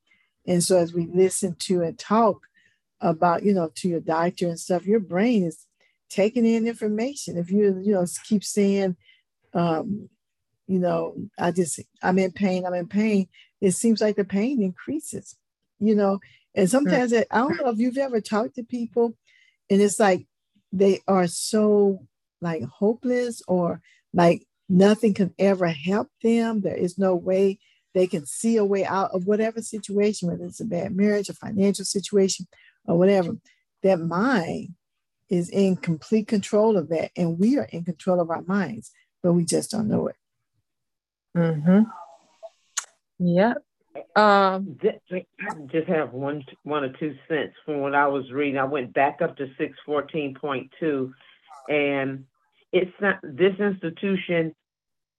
[0.47, 2.41] And so as we listen to and talk
[3.01, 5.65] about, you know, to your doctor and stuff, your brain is
[6.09, 7.37] taking in information.
[7.37, 8.95] If you, you know, keep saying,
[9.53, 10.09] um,
[10.67, 13.27] you know, I just, I'm in pain, I'm in pain,
[13.59, 15.35] it seems like the pain increases,
[15.79, 16.19] you know,
[16.55, 19.15] and sometimes I don't know if you've ever talked to people
[19.69, 20.27] and it's like
[20.71, 22.05] they are so
[22.41, 23.81] like hopeless or
[24.13, 26.61] like nothing can ever help them.
[26.61, 27.59] There is no way
[27.93, 31.33] they can see a way out of whatever situation, whether it's a bad marriage, a
[31.33, 32.47] financial situation,
[32.85, 33.37] or whatever.
[33.81, 34.75] That mind
[35.29, 37.11] is in complete control of that.
[37.15, 38.91] And we are in control of our minds,
[39.23, 40.15] but we just don't know it.
[41.35, 41.81] Mm-hmm.
[43.19, 43.57] Yep.
[44.15, 44.77] Um,
[45.11, 45.23] I
[45.71, 48.57] just have one, one or two cents from what I was reading.
[48.57, 51.13] I went back up to six fourteen point two,
[51.67, 52.25] and
[52.72, 54.55] it's not this institution.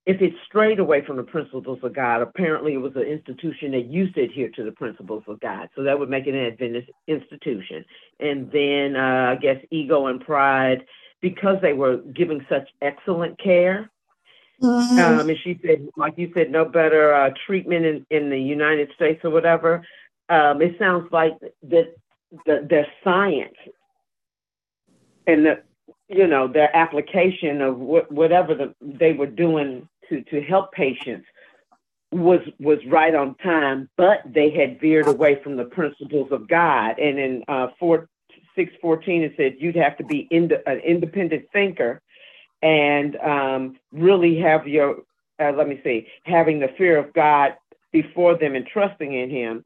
[0.07, 3.86] If it strayed away from the principles of God, apparently it was an institution that
[3.86, 5.68] used to adhere to the principles of God.
[5.76, 7.84] So that would make it an Adventist institution.
[8.18, 10.84] And then uh, I guess ego and pride,
[11.20, 13.90] because they were giving such excellent care
[14.62, 14.98] Mm-hmm.
[14.98, 18.90] Um, and she said, like you said, no better uh, treatment in, in the United
[18.94, 19.86] States or whatever.
[20.28, 21.94] Um, it sounds like that
[22.46, 23.55] the, their science
[25.26, 25.62] and the
[26.11, 31.26] you know their application of wh- whatever the, they were doing to to help patients
[32.12, 36.98] was was right on time, but they had veered away from the principles of God.
[36.98, 38.08] And in uh, four,
[38.56, 40.50] six fourteen, it said you'd have to be an
[40.84, 42.02] independent thinker
[42.62, 44.96] and um, really have your,
[45.40, 47.54] uh, let me see, having the fear of God
[47.92, 49.64] before them and trusting in Him,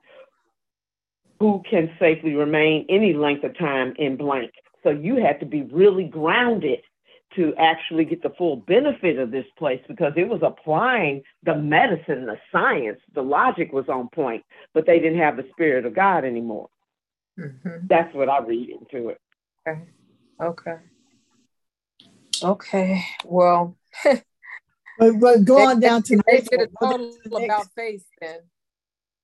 [1.40, 4.52] who can safely remain any length of time in blank.
[4.84, 6.80] So you have to be really grounded
[7.36, 12.26] to actually get the full benefit of this place because it was applying the medicine,
[12.26, 16.24] the science, the logic was on point, but they didn't have the spirit of God
[16.24, 16.68] anymore.
[17.38, 17.86] Mm-hmm.
[17.88, 19.20] That's what I read into it.
[19.66, 19.80] Okay.
[20.40, 20.76] Okay.
[22.42, 23.04] Okay.
[23.24, 24.20] Well, but,
[25.20, 28.40] but go on down to they did a total about faith then,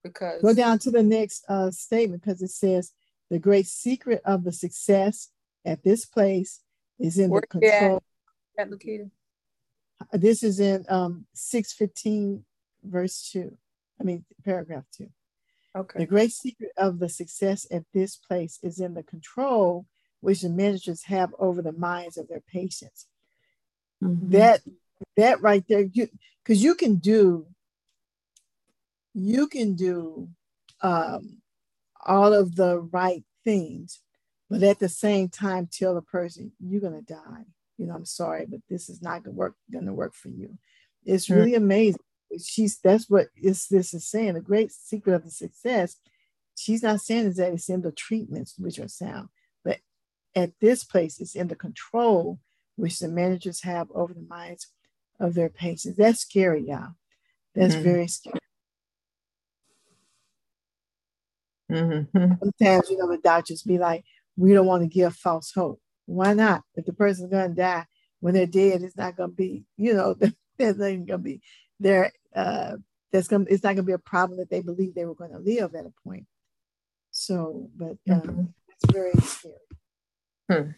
[0.02, 2.92] because go down to the next uh, statement because it says
[3.30, 5.28] the great secret of the success
[5.64, 6.60] at this place
[6.98, 8.02] is in the control.
[8.58, 9.10] At, at Lakita?
[10.12, 12.44] This is in um, 615,
[12.84, 13.56] verse 2.
[14.00, 15.08] I mean, paragraph 2.
[15.76, 16.00] Okay.
[16.00, 19.86] The great secret of the success at this place is in the control
[20.20, 23.06] which the managers have over the minds of their patients.
[24.02, 24.30] Mm-hmm.
[24.30, 24.60] That
[25.16, 26.08] that right there, you
[26.42, 27.46] because you can do
[29.14, 30.28] you can do
[30.82, 31.38] um,
[32.04, 34.00] all of the right things,
[34.50, 37.44] but at the same time tell the person you're gonna die.
[37.78, 40.58] You know, I'm sorry, but this is not gonna work gonna work for you.
[41.04, 42.00] It's really amazing.
[42.44, 44.34] She's that's what is this is saying.
[44.34, 45.96] The great secret of the success.
[46.56, 49.28] She's not saying is that it's in the treatments which are sound,
[49.64, 49.78] but
[50.34, 52.38] at this place it's in the control
[52.76, 54.66] which the managers have over the minds
[55.20, 55.96] of their patients.
[55.96, 56.94] That's scary, y'all.
[57.54, 57.84] That's mm-hmm.
[57.84, 58.38] very scary.
[61.70, 62.32] Mm-hmm.
[62.40, 64.04] Sometimes, you know, the doctors be like,
[64.40, 65.80] we don't want to give false hope.
[66.06, 66.62] Why not?
[66.74, 67.84] If the person's going to die,
[68.20, 70.14] when they're dead, it's not going to be, you know,
[70.58, 71.42] there's not going to be
[71.78, 72.10] there.
[72.34, 72.76] Uh,
[73.12, 75.14] that's going to, it's not going to be a problem that they believe they were
[75.14, 76.26] going to live at a point.
[77.10, 78.44] So, but um, mm-hmm.
[78.68, 79.54] it's very scary.
[80.50, 80.70] Hmm.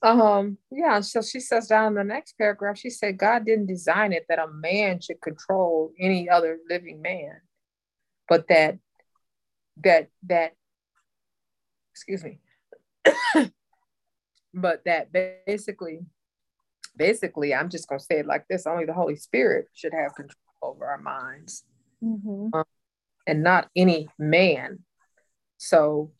[0.00, 4.12] Um, yeah, so she says down in the next paragraph, she said, God didn't design
[4.12, 7.40] it that a man should control any other living man,
[8.28, 8.78] but that
[9.84, 10.54] that that
[11.92, 12.38] excuse me
[14.54, 15.12] but that
[15.46, 16.00] basically
[16.96, 20.14] basically i'm just going to say it like this only the holy spirit should have
[20.14, 21.64] control over our minds
[22.02, 22.48] mm-hmm.
[22.52, 22.64] um,
[23.28, 24.80] and not any man.
[25.58, 26.12] So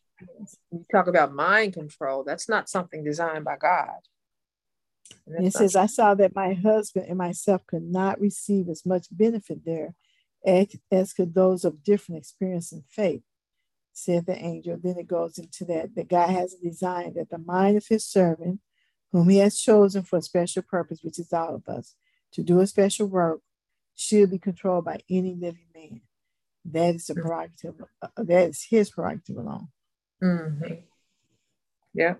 [0.70, 4.00] you talk about mind control that's not something designed by god.
[5.26, 9.06] And it says i saw that my husband and myself could not receive as much
[9.10, 9.94] benefit there
[10.44, 13.22] as, as could those of different experience and faith
[13.98, 14.78] said the angel.
[14.82, 18.60] Then it goes into that that God has designed that the mind of his servant,
[19.12, 21.94] whom he has chosen for a special purpose, which is all of us,
[22.32, 23.40] to do a special work,
[23.94, 26.00] should be controlled by any living man.
[26.64, 27.22] That is the mm-hmm.
[27.22, 27.74] prerogative.
[28.00, 29.68] Uh, that is his prerogative alone.
[30.22, 30.74] Mm-hmm.
[31.94, 32.14] Yeah.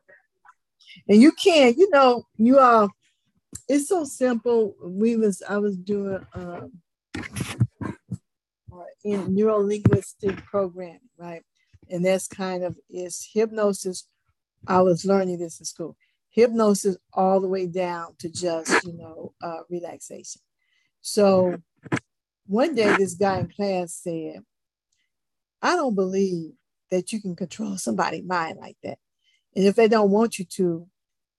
[1.09, 2.91] And you can't, you know, you all.
[3.68, 4.74] It's so simple.
[4.83, 6.72] We was I was doing um,
[7.14, 11.43] uh, in neuro linguistic programming, right?
[11.91, 14.07] And that's kind of is hypnosis.
[14.66, 15.97] I was learning this in school.
[16.30, 20.43] Hypnosis all the way down to just you know uh, relaxation.
[21.01, 21.61] So
[22.47, 24.43] one day this guy in class said,
[25.62, 26.53] "I don't believe
[26.91, 28.99] that you can control somebody's mind like that,
[29.57, 30.86] and if they don't want you to,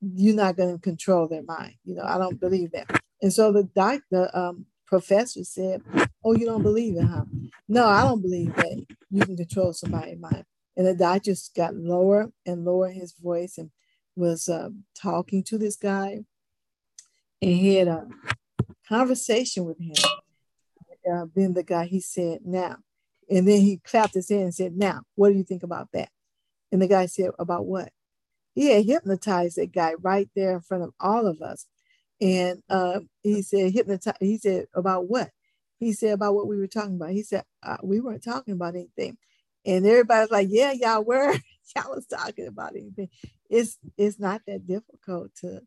[0.02, 1.76] you're not going to control their mind.
[1.84, 5.82] You know, I don't believe that." And so the doctor, um, professor said,
[6.24, 7.26] Oh, you don't believe it, huh?
[7.68, 10.46] No, I don't believe that you can control somebody's mind.
[10.78, 13.72] And the guy just got lower and lower his voice and
[14.16, 16.20] was uh, talking to this guy.
[17.42, 18.08] And he had a
[18.88, 19.96] conversation with him.
[21.12, 22.78] Uh, then the guy, he said, Now,
[23.30, 26.10] and then he clapped his hand and said, Now, what do you think about that?
[26.72, 27.90] And the guy said, About what?
[28.56, 31.66] He had hypnotized that guy right there in front of all of us.
[32.22, 34.16] And uh, he said, hypnotize.
[34.20, 35.30] He said, about what?
[35.80, 37.12] He said, about what we were talking about.
[37.12, 39.18] He said, uh, we weren't talking about anything.
[39.66, 41.34] And everybody's like, yeah, y'all were.
[41.76, 43.10] y'all was talking about anything.
[43.50, 45.62] It's it's not that difficult to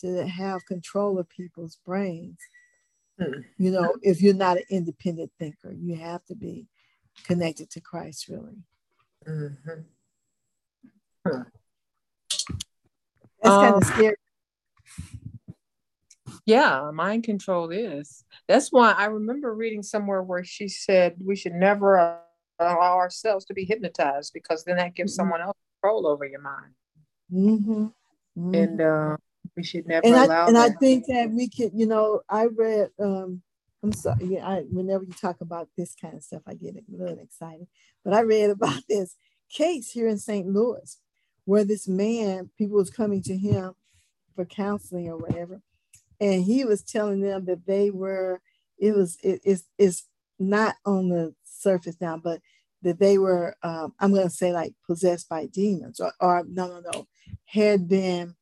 [0.00, 2.38] to have control of people's brains.
[3.20, 3.44] Mm.
[3.58, 6.66] You know, if you're not an independent thinker, you have to be
[7.24, 8.58] connected to Christ, really.
[9.26, 9.80] Mm-hmm.
[11.26, 11.44] Huh.
[13.42, 14.16] That's um, kind of scary
[16.46, 18.24] yeah, mind control is.
[18.46, 22.20] That's why I remember reading somewhere where she said we should never
[22.58, 25.22] allow ourselves to be hypnotized because then that gives mm-hmm.
[25.22, 26.72] someone else control over your mind.
[27.32, 27.86] Mm-hmm.
[28.38, 28.54] Mm-hmm.
[28.54, 29.16] And uh,
[29.56, 30.44] we should never and allow.
[30.44, 32.90] I, and I think that we could, you know, I read.
[33.00, 33.42] um
[33.82, 34.24] I'm sorry.
[34.24, 37.66] Yeah, I, whenever you talk about this kind of stuff, I get a little excited.
[38.04, 39.16] But I read about this
[39.50, 40.46] case here in St.
[40.46, 40.98] Louis,
[41.44, 43.74] where this man, people was coming to him
[44.34, 45.60] for counseling or whatever,
[46.20, 48.40] and he was telling them that they were
[48.78, 50.08] it was it, it's it's
[50.38, 52.40] not on the surface now but
[52.82, 56.68] that they were um, i'm going to say like possessed by demons or, or no
[56.68, 57.06] no no
[57.46, 58.34] had been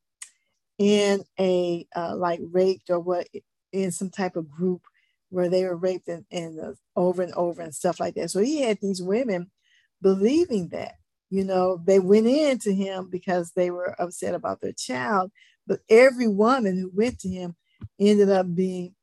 [0.77, 3.27] in a uh, like raped or what
[3.71, 4.81] in some type of group
[5.29, 8.29] where they were raped and, and uh, over and over and stuff like that.
[8.31, 9.51] So he had these women
[10.01, 10.95] believing that
[11.29, 15.31] you know they went in to him because they were upset about their child
[15.65, 17.55] But every woman who went to him
[17.99, 18.93] ended up being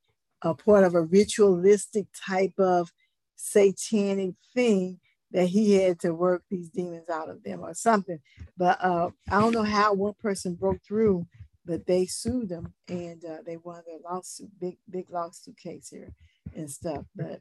[0.42, 2.92] a part of a ritualistic type of
[3.36, 4.98] satanic thing
[5.32, 8.18] that he had to work these demons out of them or something.
[8.56, 11.26] But uh, I don't know how one person broke through,
[11.64, 16.12] but they sued them and uh, they won their lawsuit, big big lawsuit case here
[16.54, 17.04] and stuff.
[17.16, 17.40] But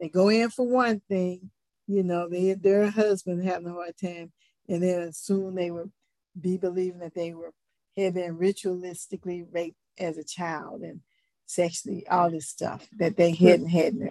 [0.00, 1.50] they go in for one thing,
[1.86, 4.32] you know, they their husband having a hard time,
[4.68, 5.92] and then soon they would
[6.40, 7.52] be believing that they were
[7.96, 11.00] been ritualistically raped as a child and
[11.46, 14.10] sexually all this stuff that they hadn't had in their,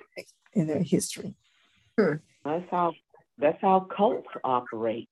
[0.53, 1.35] in their history.
[1.97, 2.15] Hmm.
[2.43, 2.93] That's how
[3.37, 5.09] that's how cults operate.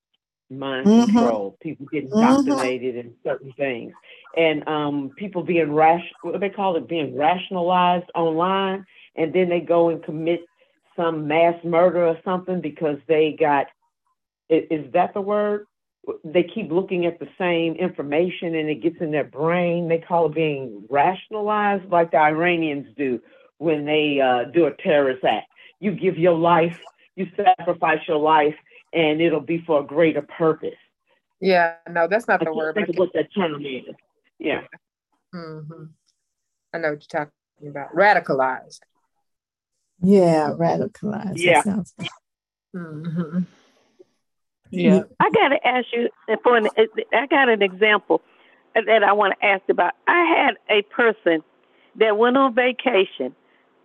[0.49, 1.11] Mind mm-hmm.
[1.11, 2.39] control, people getting mm-hmm.
[2.39, 3.07] indoctrinated mm-hmm.
[3.07, 3.93] in certain things,
[4.37, 6.11] and um, people being rational.
[6.21, 10.45] what do they call it being rationalized online, and then they go and commit
[10.95, 13.67] some mass murder or something because they got
[14.49, 15.65] is, is that the word
[16.23, 19.87] they keep looking at the same information and it gets in their brain.
[19.87, 23.21] They call it being rationalized, like the Iranians do
[23.57, 25.47] when they uh, do a terrorist act.
[25.79, 26.79] You give your life,
[27.15, 28.55] you sacrifice your life,
[28.93, 30.75] and it'll be for a greater purpose.
[31.39, 32.75] Yeah, no, that's not the I word.
[32.75, 33.83] Think what that term is.
[34.39, 34.61] Yeah.
[35.33, 35.85] Mm-hmm.
[36.73, 37.93] I know what you're talking about.
[37.93, 38.79] Radicalized.
[40.01, 41.37] Yeah, radicalized.
[41.37, 41.61] Yeah.
[41.61, 41.93] Sounds-
[42.75, 43.39] mm-hmm.
[44.71, 45.03] Yeah.
[45.19, 46.09] I got to ask you
[46.43, 46.67] for an,
[47.13, 48.21] I got an example
[48.75, 49.93] that I want to ask about.
[50.07, 51.43] I had a person
[51.97, 53.35] that went on vacation,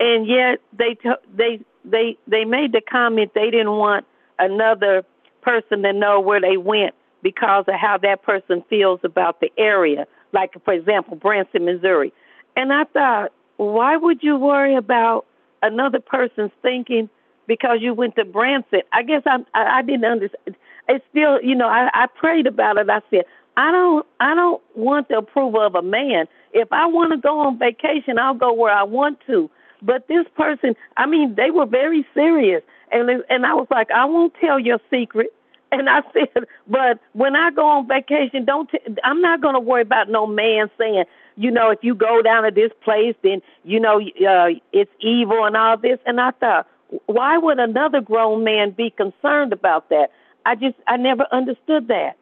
[0.00, 0.96] and yet they
[1.34, 4.04] they they they made the comment they didn't want
[4.38, 5.04] another
[5.42, 10.06] person to know where they went because of how that person feels about the area.
[10.32, 12.12] Like for example, Branson, Missouri,
[12.56, 15.26] and I thought, why would you worry about
[15.62, 17.08] another person's thinking
[17.46, 18.82] because you went to Branson?
[18.92, 20.56] I guess I I, I didn't understand
[20.91, 22.91] it's still, you know, I, I prayed about it.
[22.91, 23.24] I said,
[23.57, 26.26] I don't, I don't want the approval of a man.
[26.53, 29.51] If I want to go on vacation, I'll go where I want to.
[29.82, 32.62] But this person, I mean, they were very serious,
[32.93, 35.28] and and I was like, I won't tell your secret.
[35.72, 38.68] And I said, but when I go on vacation, don't.
[38.68, 41.05] T- I'm not going to worry about no man saying,
[41.36, 45.45] you know, if you go down to this place, then you know uh, it's evil
[45.45, 46.01] and all this.
[46.07, 46.66] And I thought,
[47.07, 50.11] why would another grown man be concerned about that?
[50.45, 52.16] I just I never understood that.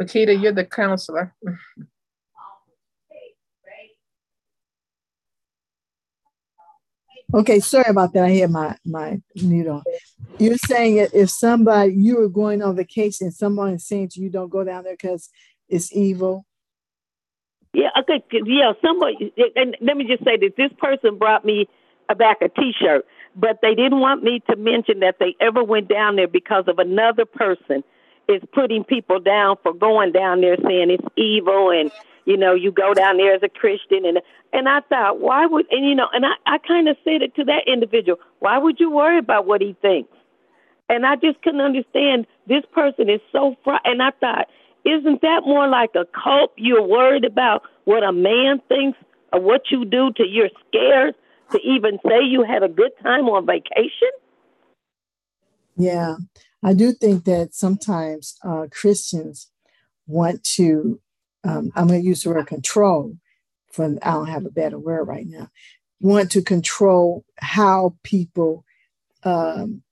[0.00, 1.34] Lakita, you're the counselor.
[7.34, 8.24] Okay, sorry about that.
[8.24, 9.82] I had my my mute on.
[10.38, 14.20] You're saying that if somebody you were going on vacation, and someone is saying to
[14.20, 15.30] you, "Don't go down there because
[15.68, 16.44] it's evil."
[17.72, 18.72] Yeah, okay, yeah.
[18.84, 21.68] Somebody, and let me just say that this person brought me
[22.10, 25.88] a back a T-shirt, but they didn't want me to mention that they ever went
[25.88, 27.82] down there because of another person
[28.28, 31.90] is putting people down for going down there saying it's evil and
[32.24, 34.20] you know you go down there as a christian and
[34.52, 37.34] and i thought why would and you know and i i kind of said it
[37.34, 40.12] to that individual why would you worry about what he thinks?
[40.88, 44.48] And i just couldn't understand this person is so fr and i thought
[44.84, 46.52] isn't that more like a cult?
[46.56, 48.98] You're worried about what a man thinks
[49.32, 51.14] or what you do to you're scared
[51.52, 54.10] to even say you had a good time on vacation?
[55.76, 56.16] Yeah,
[56.62, 59.50] I do think that sometimes uh, Christians
[60.06, 61.00] want to,
[61.44, 63.16] um, I'm going to use the word control,
[63.70, 65.48] for I don't have a better word right now,
[66.00, 68.64] want to control how people
[69.24, 69.82] um,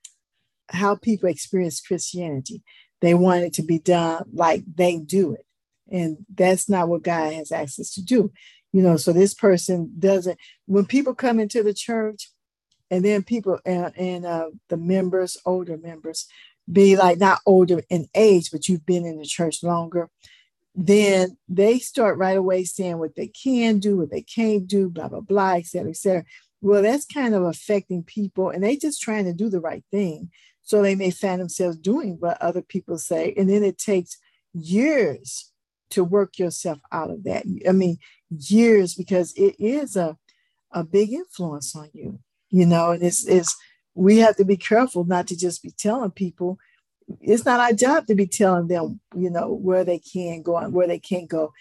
[0.71, 2.63] how people experience Christianity.
[3.01, 5.47] They want it to be done like they do it.
[5.91, 8.33] And that's not what God has asked us to do
[8.73, 12.31] you know so this person doesn't when people come into the church
[12.91, 16.27] and then people and, and uh, the members older members
[16.71, 20.09] be like not older in age but you've been in the church longer
[20.75, 25.09] then they start right away saying what they can do what they can't do blah
[25.09, 26.25] blah blah et cetera et cetera.
[26.61, 30.31] Well that's kind of affecting people and they just trying to do the right thing.
[30.63, 34.19] So they may find themselves doing what other people say and then it takes
[34.53, 35.51] years
[35.91, 37.45] to work yourself out of that.
[37.69, 37.99] I mean
[38.31, 40.17] years because it is a,
[40.73, 42.21] a big influence on you,
[42.51, 43.57] you know, and it's, it's,
[43.95, 46.59] we have to be careful not to just be telling people
[47.21, 50.73] it's not our job to be telling them, you know, where they can go and
[50.73, 51.53] where they can't go.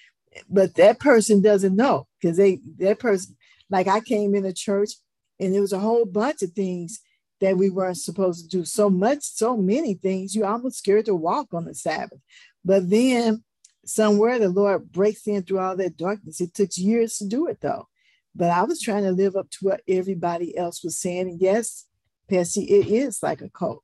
[0.49, 3.35] But that person doesn't know because they that person,
[3.69, 4.91] like I came in a church
[5.39, 6.99] and there was a whole bunch of things
[7.41, 8.65] that we weren't supposed to do.
[8.65, 10.35] So much, so many things.
[10.35, 12.19] You almost scared to walk on the Sabbath.
[12.63, 13.43] But then
[13.89, 16.41] somewhere the Lord breaks in through all that darkness.
[16.41, 17.87] It took years to do it though.
[18.35, 21.29] But I was trying to live up to what everybody else was saying.
[21.29, 21.85] And yes,
[22.29, 23.83] Patsy, it is like a cult.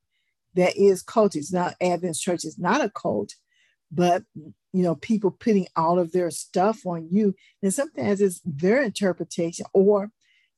[0.53, 1.35] That is cult.
[1.35, 3.33] It's not Advent Church, it's not a cult,
[3.91, 4.23] but
[4.75, 7.33] you know, people putting all of their stuff on you.
[7.63, 10.11] And sometimes it's their interpretation, or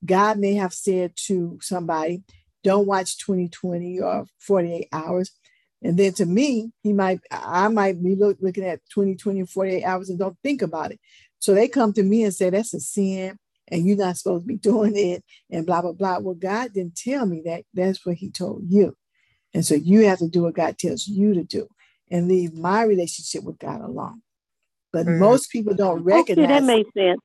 [0.04, 2.24] God may have said to somebody,
[2.64, 5.32] don't watch 2020 or 48 hours.
[5.82, 10.10] And then to me, he might, I might be look, looking at 2020 48 hours
[10.10, 11.00] and don't think about it.
[11.40, 13.38] So they come to me and say, that's a sin
[13.70, 16.20] and you're not supposed to be doing it and blah, blah, blah.
[16.20, 17.64] Well, God didn't tell me that.
[17.74, 18.96] That's what he told you.
[19.54, 21.68] And so you have to do what God tells you to do
[22.10, 24.22] and leave my relationship with God alone.
[24.92, 25.20] But mm-hmm.
[25.20, 27.20] most people don't recognize okay, that makes sense.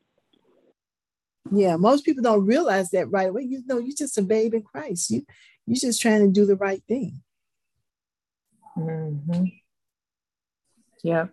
[1.51, 3.43] Yeah, most people don't realize that right away.
[3.43, 5.11] You know, you're just a babe in Christ.
[5.11, 5.25] You
[5.67, 7.23] you're just trying to do the right thing.
[8.77, 9.45] Mm-hmm.
[11.03, 11.27] Yeah.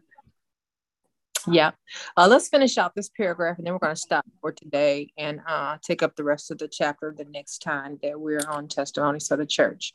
[1.48, 1.72] Yeah.
[2.18, 5.42] Uh, let's finish out this paragraph and then we're going to stop for today and
[5.48, 9.32] uh, take up the rest of the chapter the next time that we're on Testimonies
[9.32, 9.94] of the Church.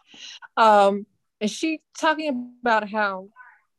[0.57, 1.07] Um,
[1.41, 3.29] and she talking about how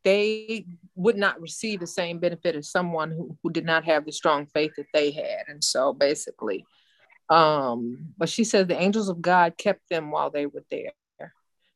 [0.04, 4.12] they would not receive the same benefit as someone who, who did not have the
[4.12, 5.46] strong faith that they had.
[5.48, 6.64] And so basically,
[7.30, 10.92] um, but she says the angels of God kept them while they were there.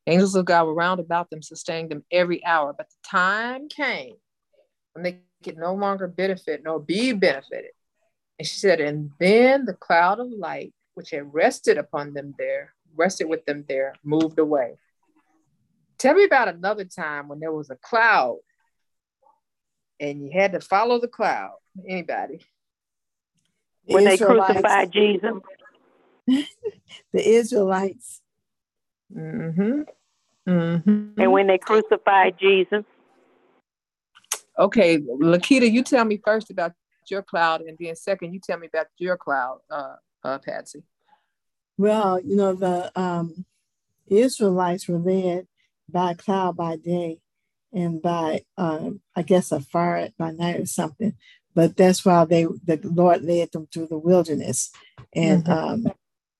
[0.06, 2.72] Angels of God were round about them, sustaining them every hour.
[2.72, 4.14] But the time came
[4.94, 7.70] when they could no longer benefit nor be benefited.
[8.38, 12.74] And she said, and then the cloud of light, which had rested upon them there,
[12.96, 14.74] rested with them there, moved away.
[15.98, 18.38] Tell me about another time when there was a cloud
[20.00, 21.56] and you had to follow the cloud.
[21.86, 22.40] Anybody?
[23.84, 25.34] When they crucified Jesus.
[26.26, 26.46] the
[27.14, 28.22] Israelites.
[29.16, 29.82] Mm-hmm.
[30.48, 31.20] Mm-hmm.
[31.20, 32.84] And when they crucified Jesus.
[34.58, 36.72] Okay, Lakita, you tell me first about
[37.08, 40.82] your cloud, and then second, you tell me about your cloud, uh, uh, Patsy.
[41.78, 43.46] Well, you know, the um,
[44.06, 45.46] Israelites were led
[45.88, 47.20] by cloud by day
[47.72, 51.14] and by um, I guess a fire by night or something.
[51.54, 54.70] But that's why they the Lord led them through the wilderness,
[55.14, 55.88] and mm-hmm.
[55.88, 55.92] um,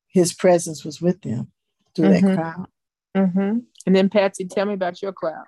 [0.09, 1.53] His presence was with them
[1.95, 2.27] through mm-hmm.
[2.27, 2.67] that crowd.
[3.17, 3.59] Mm-hmm.
[3.87, 5.45] And then Patsy, tell me about your cloud.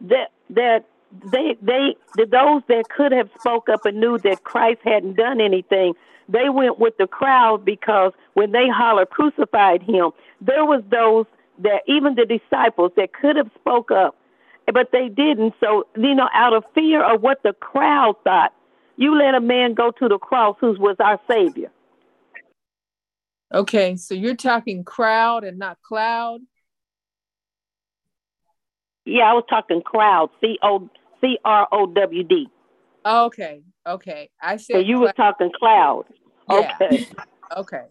[0.00, 0.84] That that
[1.32, 5.40] they they the, those that could have spoke up and knew that Christ hadn't done
[5.40, 5.94] anything,
[6.28, 11.26] they went with the crowd because when they hollered crucified him, there was those
[11.58, 14.16] that even the disciples that could have spoke up,
[14.72, 15.54] but they didn't.
[15.60, 18.52] So, you know, out of fear of what the crowd thought,
[18.96, 21.70] you let a man go to the cross who was our savior.
[23.52, 26.40] Okay, so you're talking crowd and not cloud?
[29.04, 30.30] Yeah, I was talking crowd.
[30.40, 30.88] C O
[31.20, 32.48] C R O W D.
[33.04, 34.30] Okay, okay.
[34.40, 35.00] I said So you cloud.
[35.06, 36.04] were talking cloud.
[36.50, 36.76] Yeah.
[36.80, 37.06] Okay.
[37.56, 37.82] okay.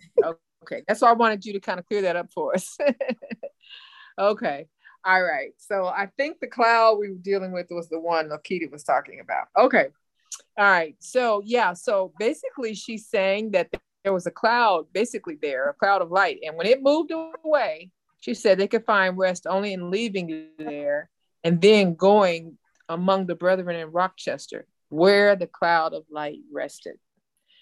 [0.64, 0.84] Okay.
[0.88, 2.78] That's why I wanted you to kind of clear that up for us.
[4.20, 4.68] Okay.
[5.04, 5.54] All right.
[5.58, 9.20] So I think the cloud we were dealing with was the one Lakita was talking
[9.20, 9.48] about.
[9.58, 9.88] Okay.
[10.56, 10.96] All right.
[11.00, 11.74] So yeah.
[11.74, 13.70] So basically, she's saying that
[14.04, 17.12] there was a cloud basically there, a cloud of light, and when it moved
[17.44, 21.10] away, she said they could find rest only in leaving there
[21.44, 26.96] and then going among the brethren in Rochester, where the cloud of light rested.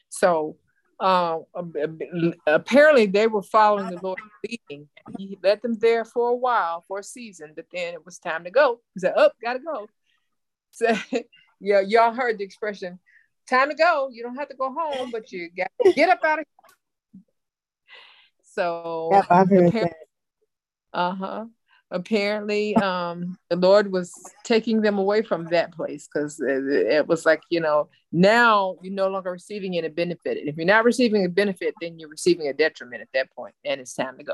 [0.10, 0.58] So
[1.00, 1.40] uh,
[2.46, 4.88] apparently they were following the Lord leading.
[5.18, 8.44] He led them there for a while, for a season, but then it was time
[8.44, 8.82] to go.
[8.94, 9.88] He said, "Up, oh, gotta go."
[10.74, 10.96] So,
[11.60, 12.98] yeah, y'all heard the expression,
[13.48, 16.20] "Time to go." You don't have to go home, but you got to get up
[16.24, 17.24] out of here.
[18.44, 19.94] So, yeah, I've heard that.
[20.94, 21.46] Uh huh
[21.92, 24.14] apparently um, the lord was
[24.44, 28.94] taking them away from that place because it, it, was like you know now you're
[28.94, 32.48] no longer receiving any benefit and if you're not receiving a benefit then you're receiving
[32.48, 34.34] a detriment at that point and it's time to go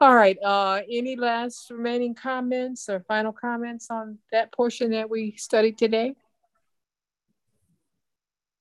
[0.00, 5.34] all right uh, any last remaining comments or final comments on that portion that we
[5.36, 6.14] studied today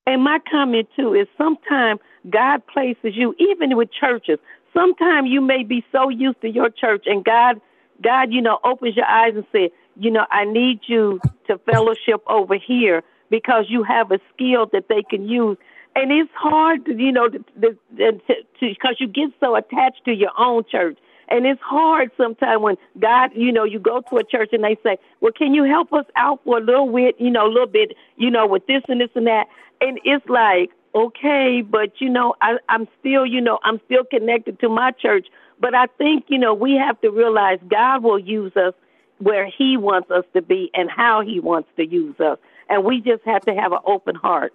[0.07, 1.99] and my comment too is sometimes
[2.29, 4.39] god places you even with churches
[4.75, 7.59] sometimes you may be so used to your church and God,
[8.03, 12.21] God, you know, opens your eyes and says, you know, I need you to fellowship
[12.27, 15.57] over here because you have a skill that they can use.
[15.95, 20.97] And it's hard, to, you know, because you get so attached to your own church.
[21.27, 24.77] And it's hard sometimes when God, you know, you go to a church and they
[24.83, 27.67] say, well, can you help us out for a little bit, you know, a little
[27.67, 29.47] bit, you know, with this and this and that.
[29.81, 34.59] And it's like, okay, but you know, I, I'm still, you know, I'm still connected
[34.61, 35.27] to my church.
[35.59, 38.73] But I think, you know, we have to realize God will use us
[39.19, 42.37] where He wants us to be and how He wants to use us.
[42.69, 44.53] And we just have to have an open heart.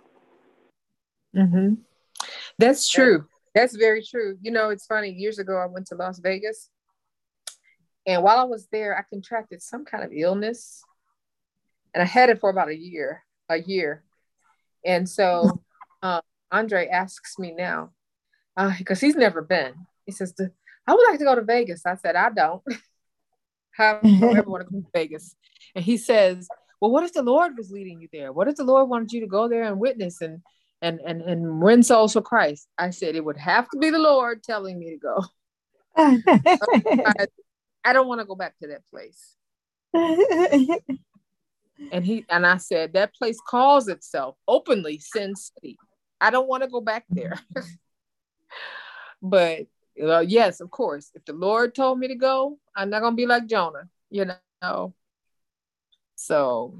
[1.35, 1.75] Mm-hmm.
[2.59, 3.27] That's true.
[3.55, 4.39] That's very true.
[4.41, 5.11] You know, it's funny.
[5.11, 6.71] Years ago, I went to Las Vegas
[8.07, 10.83] And while I was there, I contracted some kind of illness,
[11.95, 14.05] and I had it for about a year, a year.
[14.85, 15.63] And so
[16.03, 16.21] uh,
[16.53, 17.91] Andre asks me now,
[18.79, 19.75] because uh, he's never been.
[20.07, 20.35] He says,
[20.87, 22.63] "I would like to go to Vegas." I said, "I don't.
[23.79, 25.37] I don't ever want to go to Vegas."
[25.75, 26.49] And he says,
[26.81, 28.33] "Well, what if the Lord was leading you there?
[28.33, 30.43] What if the Lord wanted you to go there and witness and
[30.83, 33.99] and and and win souls for Christ?" I said, "It would have to be the
[33.99, 35.25] Lord telling me to go."
[35.97, 37.15] I,
[37.85, 39.37] I don't want to go back to that place.
[41.93, 45.77] and he and I said that place calls itself openly Sin City.
[46.21, 47.41] I don't want to go back there.
[49.23, 49.67] but
[50.03, 53.27] uh, yes, of course, if the Lord told me to go, I'm not gonna be
[53.27, 54.31] like Jonah, you
[54.63, 54.95] know.
[56.17, 56.79] So,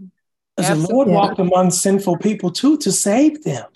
[0.57, 3.67] the Lord walked among sinful people too to save them.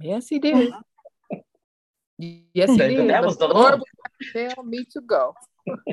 [0.00, 0.72] Yes, He did.
[2.18, 3.10] yes, He did.
[3.10, 3.80] That was the Lord
[4.32, 5.34] tell me to go.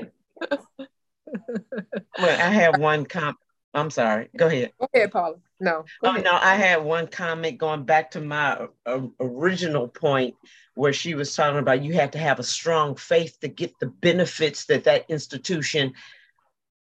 [2.19, 3.37] well, I have one comp.
[3.73, 4.29] I'm sorry.
[4.35, 4.71] Go ahead.
[4.79, 5.35] Go ahead, Paula.
[5.59, 5.85] No.
[6.03, 10.35] Oh no, I had one comment going back to my uh, original point
[10.75, 13.87] where she was talking about you have to have a strong faith to get the
[13.87, 15.93] benefits that that institution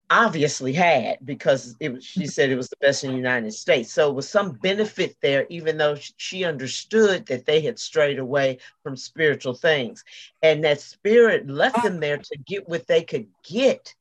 [0.08, 3.92] obviously had because it was, she said it was the best in the United States.
[3.92, 8.58] So it was some benefit there, even though she understood that they had strayed away
[8.82, 10.04] from spiritual things.
[10.42, 13.94] And that spirit left them there to get what they could get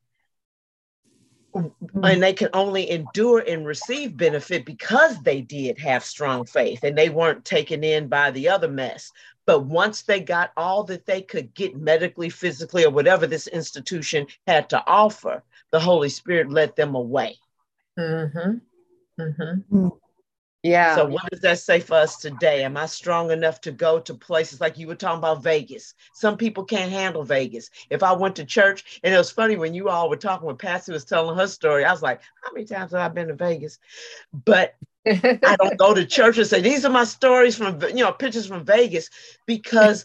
[1.56, 2.04] Mm-hmm.
[2.04, 6.98] and they can only endure and receive benefit because they did have strong faith and
[6.98, 9.10] they weren't taken in by the other mess.
[9.46, 14.26] But once they got all that they could get medically, physically, or whatever this institution
[14.46, 17.36] had to offer, the Holy Spirit led them away.
[17.98, 19.22] Mm-hmm.
[19.22, 19.76] Mm-hmm.
[19.76, 19.98] Mm.
[20.62, 20.96] Yeah.
[20.96, 22.64] So what does that say for us today?
[22.64, 25.94] Am I strong enough to go to places like you were talking about Vegas?
[26.12, 27.70] Some people can't handle Vegas.
[27.88, 30.56] If I went to church, and it was funny when you all were talking when
[30.56, 33.34] Patsy was telling her story, I was like, how many times have I been to
[33.34, 33.78] Vegas?
[34.32, 34.74] But
[35.06, 38.46] I don't go to church and say, these are my stories from, you know, pictures
[38.46, 39.10] from Vegas
[39.46, 40.04] because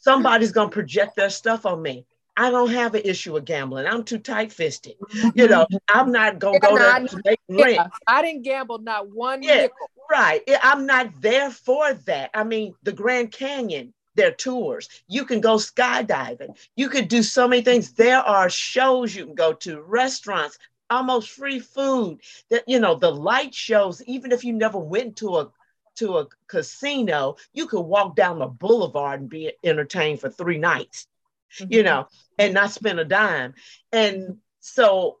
[0.00, 2.04] somebody's going to project their stuff on me.
[2.38, 3.86] I don't have an issue with gambling.
[3.86, 4.94] I'm too tight fisted.
[5.34, 5.76] You know, mm-hmm.
[5.88, 7.72] I'm not gonna go there to make rent.
[7.74, 9.90] Yeah, I didn't gamble not one yeah, nickel.
[10.08, 10.42] Right.
[10.62, 12.30] I'm not there for that.
[12.32, 14.88] I mean, the Grand Canyon, their tours.
[15.08, 16.56] You can go skydiving.
[16.76, 17.92] You could do so many things.
[17.92, 20.58] There are shows you can go to, restaurants,
[20.90, 22.20] almost free food.
[22.50, 25.52] That you know, the light shows, even if you never went to a
[25.96, 31.08] to a casino, you could walk down the boulevard and be entertained for three nights
[31.56, 31.72] mm-hmm.
[31.72, 32.08] you know,
[32.38, 33.54] and not spend a dime.
[33.92, 35.18] And so,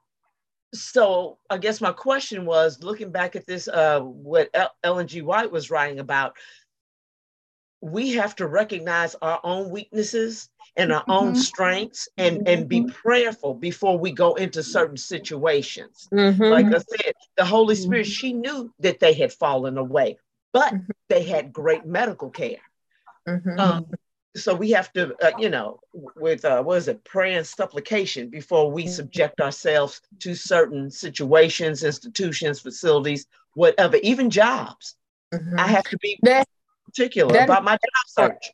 [0.74, 5.22] so I guess my question was looking back at this, uh, what Ellen G.
[5.22, 6.36] White was writing about,
[7.80, 11.40] we have to recognize our own weaknesses and our own mm-hmm.
[11.40, 12.90] strengths and and be mm-hmm.
[12.90, 16.42] prayerful before we go into certain situations mm-hmm.
[16.42, 18.12] like i said the holy spirit mm-hmm.
[18.12, 20.18] she knew that they had fallen away
[20.52, 20.90] but mm-hmm.
[21.08, 22.58] they had great medical care
[23.58, 23.84] um,
[24.34, 25.80] so we have to uh, you know
[26.16, 28.92] with uh, what is it prayer and supplication before we mm-hmm.
[28.92, 34.96] subject ourselves to certain situations institutions facilities whatever even jobs
[35.34, 35.58] mm-hmm.
[35.58, 36.48] i have to be that,
[36.88, 38.50] particular that about my job search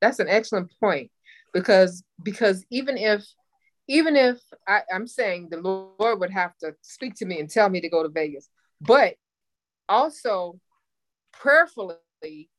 [0.00, 1.10] that's an excellent point
[1.52, 3.24] because because even if
[3.88, 7.68] even if I, i'm saying the lord would have to speak to me and tell
[7.68, 8.48] me to go to vegas
[8.80, 9.14] but
[9.88, 10.58] also
[11.32, 11.96] prayerfully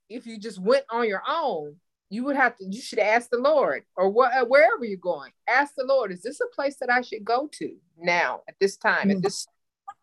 [0.09, 1.75] if you just went on your own
[2.09, 5.31] you would have to you should ask the lord or what uh, wherever you're going
[5.47, 8.77] ask the lord is this a place that i should go to now at this
[8.77, 9.17] time mm-hmm.
[9.17, 9.47] at this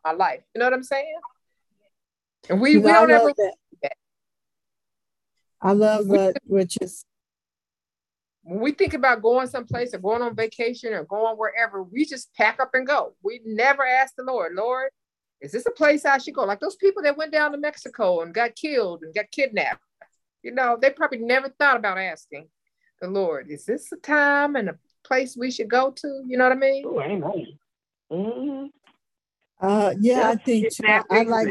[0.04, 1.18] my life you know what i'm saying
[2.48, 3.32] and we, we don't ever
[3.82, 3.92] that.
[5.60, 5.68] That.
[5.68, 7.04] i love what which is
[8.42, 12.32] when we think about going someplace or going on vacation or going wherever we just
[12.34, 14.90] pack up and go we never ask the lord lord
[15.40, 18.20] is this a place i should go like those people that went down to mexico
[18.20, 19.80] and got killed and got kidnapped
[20.42, 22.48] you know, they probably never thought about asking
[23.00, 26.22] the Lord, is this a time and a place we should go to?
[26.26, 26.84] You know what I mean?
[26.86, 27.46] Oh, amen.
[28.10, 28.66] Mm-hmm.
[29.60, 31.48] Uh, yeah, I think I, I like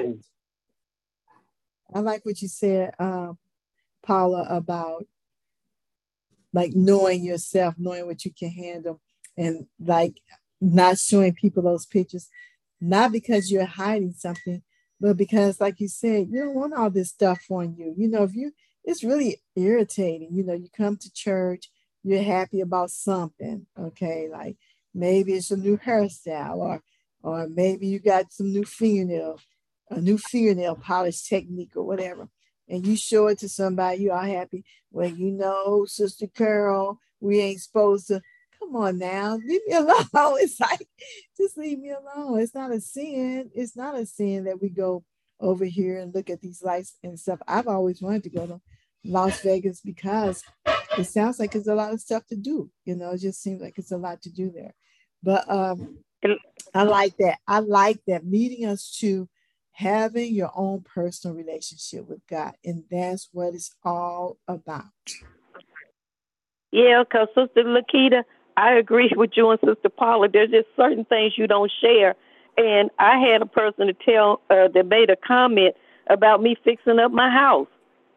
[1.94, 3.34] I like what you said, uh,
[4.10, 5.06] Paula, about
[6.52, 9.00] like knowing yourself, knowing what you can handle,
[9.38, 10.16] and like
[10.60, 12.28] not showing people those pictures,
[12.82, 14.64] not because you're hiding something,
[15.00, 17.94] but because, like you said, you don't want all this stuff on you.
[17.96, 18.52] You know, if you
[18.84, 20.30] it's really irritating.
[20.32, 21.70] You know, you come to church,
[22.04, 24.28] you're happy about something, okay?
[24.32, 24.58] Like
[24.96, 26.82] maybe it's a new hairstyle, or
[27.22, 29.40] or maybe you got some new fingernail,
[29.92, 32.28] a new fingernail polish technique or whatever.
[32.70, 34.64] And you show it to somebody, you are happy.
[34.92, 38.22] Well, you know, Sister Carol, we ain't supposed to.
[38.60, 39.98] Come on now, leave me alone.
[40.14, 40.86] It's like,
[41.38, 42.42] just leave me alone.
[42.42, 43.50] It's not a sin.
[43.56, 45.04] It's not a sin that we go
[45.40, 47.40] over here and look at these lights and stuff.
[47.48, 48.62] I've always wanted to go to
[49.06, 50.44] Las Vegas because
[50.98, 52.70] it sounds like it's a lot of stuff to do.
[52.86, 54.76] You know, it just seems like it's a lot to do there.
[55.24, 56.00] But um,
[56.74, 57.38] I like that.
[57.48, 59.30] I like that leading us to
[59.80, 62.54] having your own personal relationship with God.
[62.66, 64.84] And that's what it's all about.
[66.70, 68.24] Yeah, because Sister Lakita,
[68.58, 70.28] I agree with you and Sister Paula.
[70.28, 72.16] There's just certain things you don't share.
[72.58, 75.76] And I had a person to tell uh, that made a comment
[76.10, 77.70] about me fixing up my house.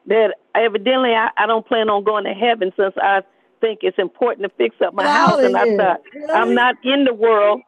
[0.06, 3.22] That evidently I, I don't plan on going to heaven since I
[3.60, 5.38] think it's important to fix up my house.
[5.38, 6.00] And I thought
[6.34, 7.60] I'm not in the world.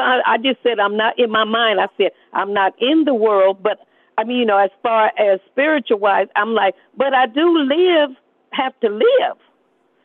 [0.00, 1.80] I, I just said I'm not in my mind.
[1.80, 3.78] I said I'm not in the world, but
[4.18, 8.10] I mean, you know, as far as spiritual wise, I'm like, but I do live,
[8.52, 9.36] have to live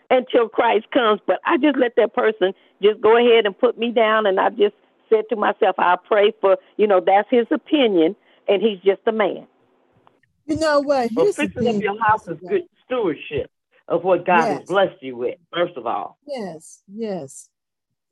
[0.10, 1.22] until Christ comes.
[1.28, 4.50] But I just let that person just go ahead and put me down, and I
[4.50, 4.76] just
[5.10, 8.16] said to myself, I pray for, you know, that's his opinion,
[8.48, 9.48] and he's just a man.
[10.46, 11.10] You know what?
[11.12, 13.52] Here's well, fixing up your house is good stewardship
[13.88, 14.60] of what God yes.
[14.60, 16.18] has blessed you with, first of all.
[16.26, 17.50] Yes, yes.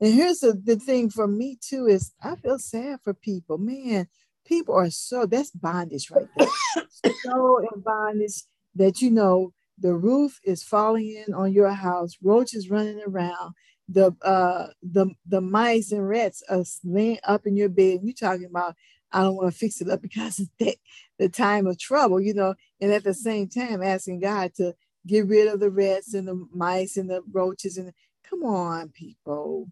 [0.01, 3.57] And here's the, the thing for me too is I feel sad for people.
[3.57, 4.07] Man,
[4.45, 6.47] people are so that's bondage right there.
[7.23, 8.43] so in bondage
[8.75, 13.53] that you know the roof is falling in on your house, roaches running around,
[13.87, 17.99] the uh the the mice and rats are laying up in your bed.
[18.03, 18.75] You talking about
[19.11, 20.77] I don't want to fix it up because it's the,
[21.19, 24.73] the time of trouble, you know, and at the same time asking God to
[25.07, 27.93] get rid of the rats and the mice and the roaches and
[28.29, 29.69] come on, people.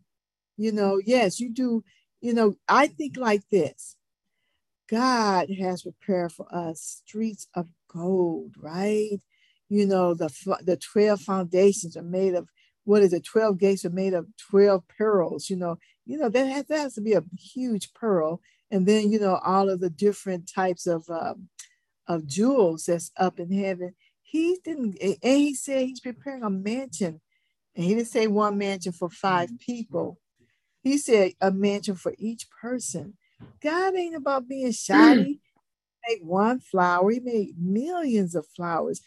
[0.57, 1.83] You know, yes, you do.
[2.21, 3.97] You know, I think like this
[4.89, 9.19] God has prepared for us streets of gold, right?
[9.69, 10.29] You know, the,
[10.63, 12.49] the 12 foundations are made of
[12.83, 13.23] what is it?
[13.23, 16.93] 12 gates are made of 12 pearls, you know, you know, that has, that has
[16.95, 18.41] to be a huge pearl.
[18.69, 21.47] And then, you know, all of the different types of, um,
[22.07, 23.95] of jewels that's up in heaven.
[24.21, 27.21] He didn't, and he said he's preparing a mansion.
[27.75, 30.19] And he didn't say one mansion for five people.
[30.83, 33.15] He said a mansion for each person.
[33.61, 35.39] God ain't about being shoddy.
[36.07, 39.01] Make one flower, he made millions of flowers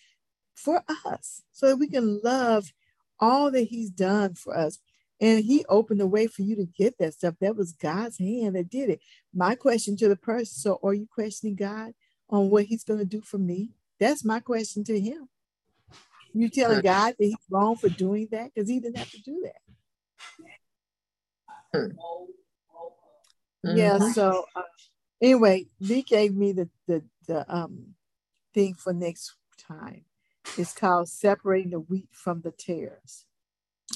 [0.55, 2.73] for us so that we can love
[3.21, 4.79] all that he's done for us.
[5.21, 7.35] And he opened the way for you to get that stuff.
[7.41, 9.01] That was God's hand that did it.
[9.35, 11.93] My question to the person so, are you questioning God
[12.31, 13.71] on what he's going to do for me?
[14.01, 15.29] That's my question to him.
[16.35, 19.41] You telling God that he's wrong for doing that because he didn't have to do
[19.45, 19.61] that.
[21.75, 21.97] Mm-hmm.
[23.77, 23.99] Yeah.
[24.13, 24.63] So uh,
[25.21, 27.95] anyway, Lee gave me the the the um
[28.55, 29.35] thing for next
[29.67, 30.05] time.
[30.57, 33.25] It's called separating the wheat from the tares.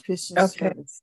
[0.04, 0.58] Christian okay.
[0.58, 1.02] Service.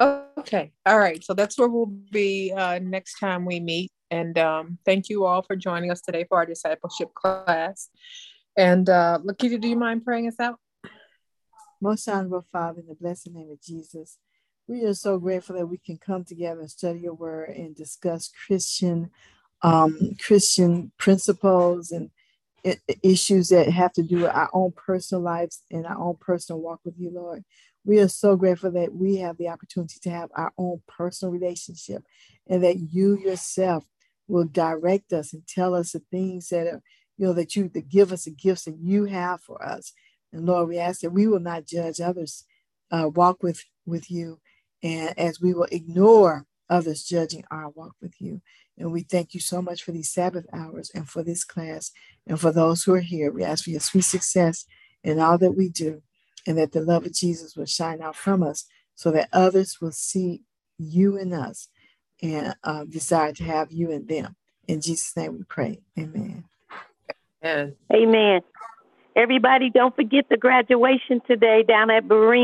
[0.00, 0.72] Okay.
[0.86, 1.22] All right.
[1.22, 3.90] So that's where we'll be uh, next time we meet.
[4.10, 7.90] And um, thank you all for joining us today for our discipleship class.
[8.56, 10.58] And uh, Lakita, do you mind praying us out?
[11.80, 14.18] Most honorable Father, in the blessed name of Jesus,
[14.70, 18.30] we are so grateful that we can come together and study your word and discuss
[18.46, 19.10] Christian
[19.62, 22.10] um, Christian principles and
[23.02, 26.80] issues that have to do with our own personal lives and our own personal walk
[26.84, 27.44] with you, Lord.
[27.84, 32.04] We are so grateful that we have the opportunity to have our own personal relationship
[32.48, 33.84] and that you yourself
[34.28, 36.82] will direct us and tell us the things that are,
[37.18, 39.92] you know, that you to give us the gifts that you have for us.
[40.32, 42.44] And Lord, we ask that we will not judge others,
[42.92, 44.38] uh, walk with with you,
[44.82, 48.40] and as we will ignore others judging our walk with you.
[48.78, 51.90] And we thank you so much for these Sabbath hours and for this class
[52.26, 53.30] and for those who are here.
[53.30, 54.64] We ask for your sweet success
[55.02, 56.02] in all that we do
[56.46, 59.92] and that the love of Jesus will shine out from us so that others will
[59.92, 60.42] see
[60.78, 61.68] you in us
[62.22, 64.36] and uh, desire to have you in them.
[64.66, 65.80] In Jesus' name we pray.
[65.98, 66.44] Amen.
[67.44, 67.76] Amen.
[67.92, 68.40] Amen.
[69.16, 72.38] Everybody, don't forget the graduation today down at Berean.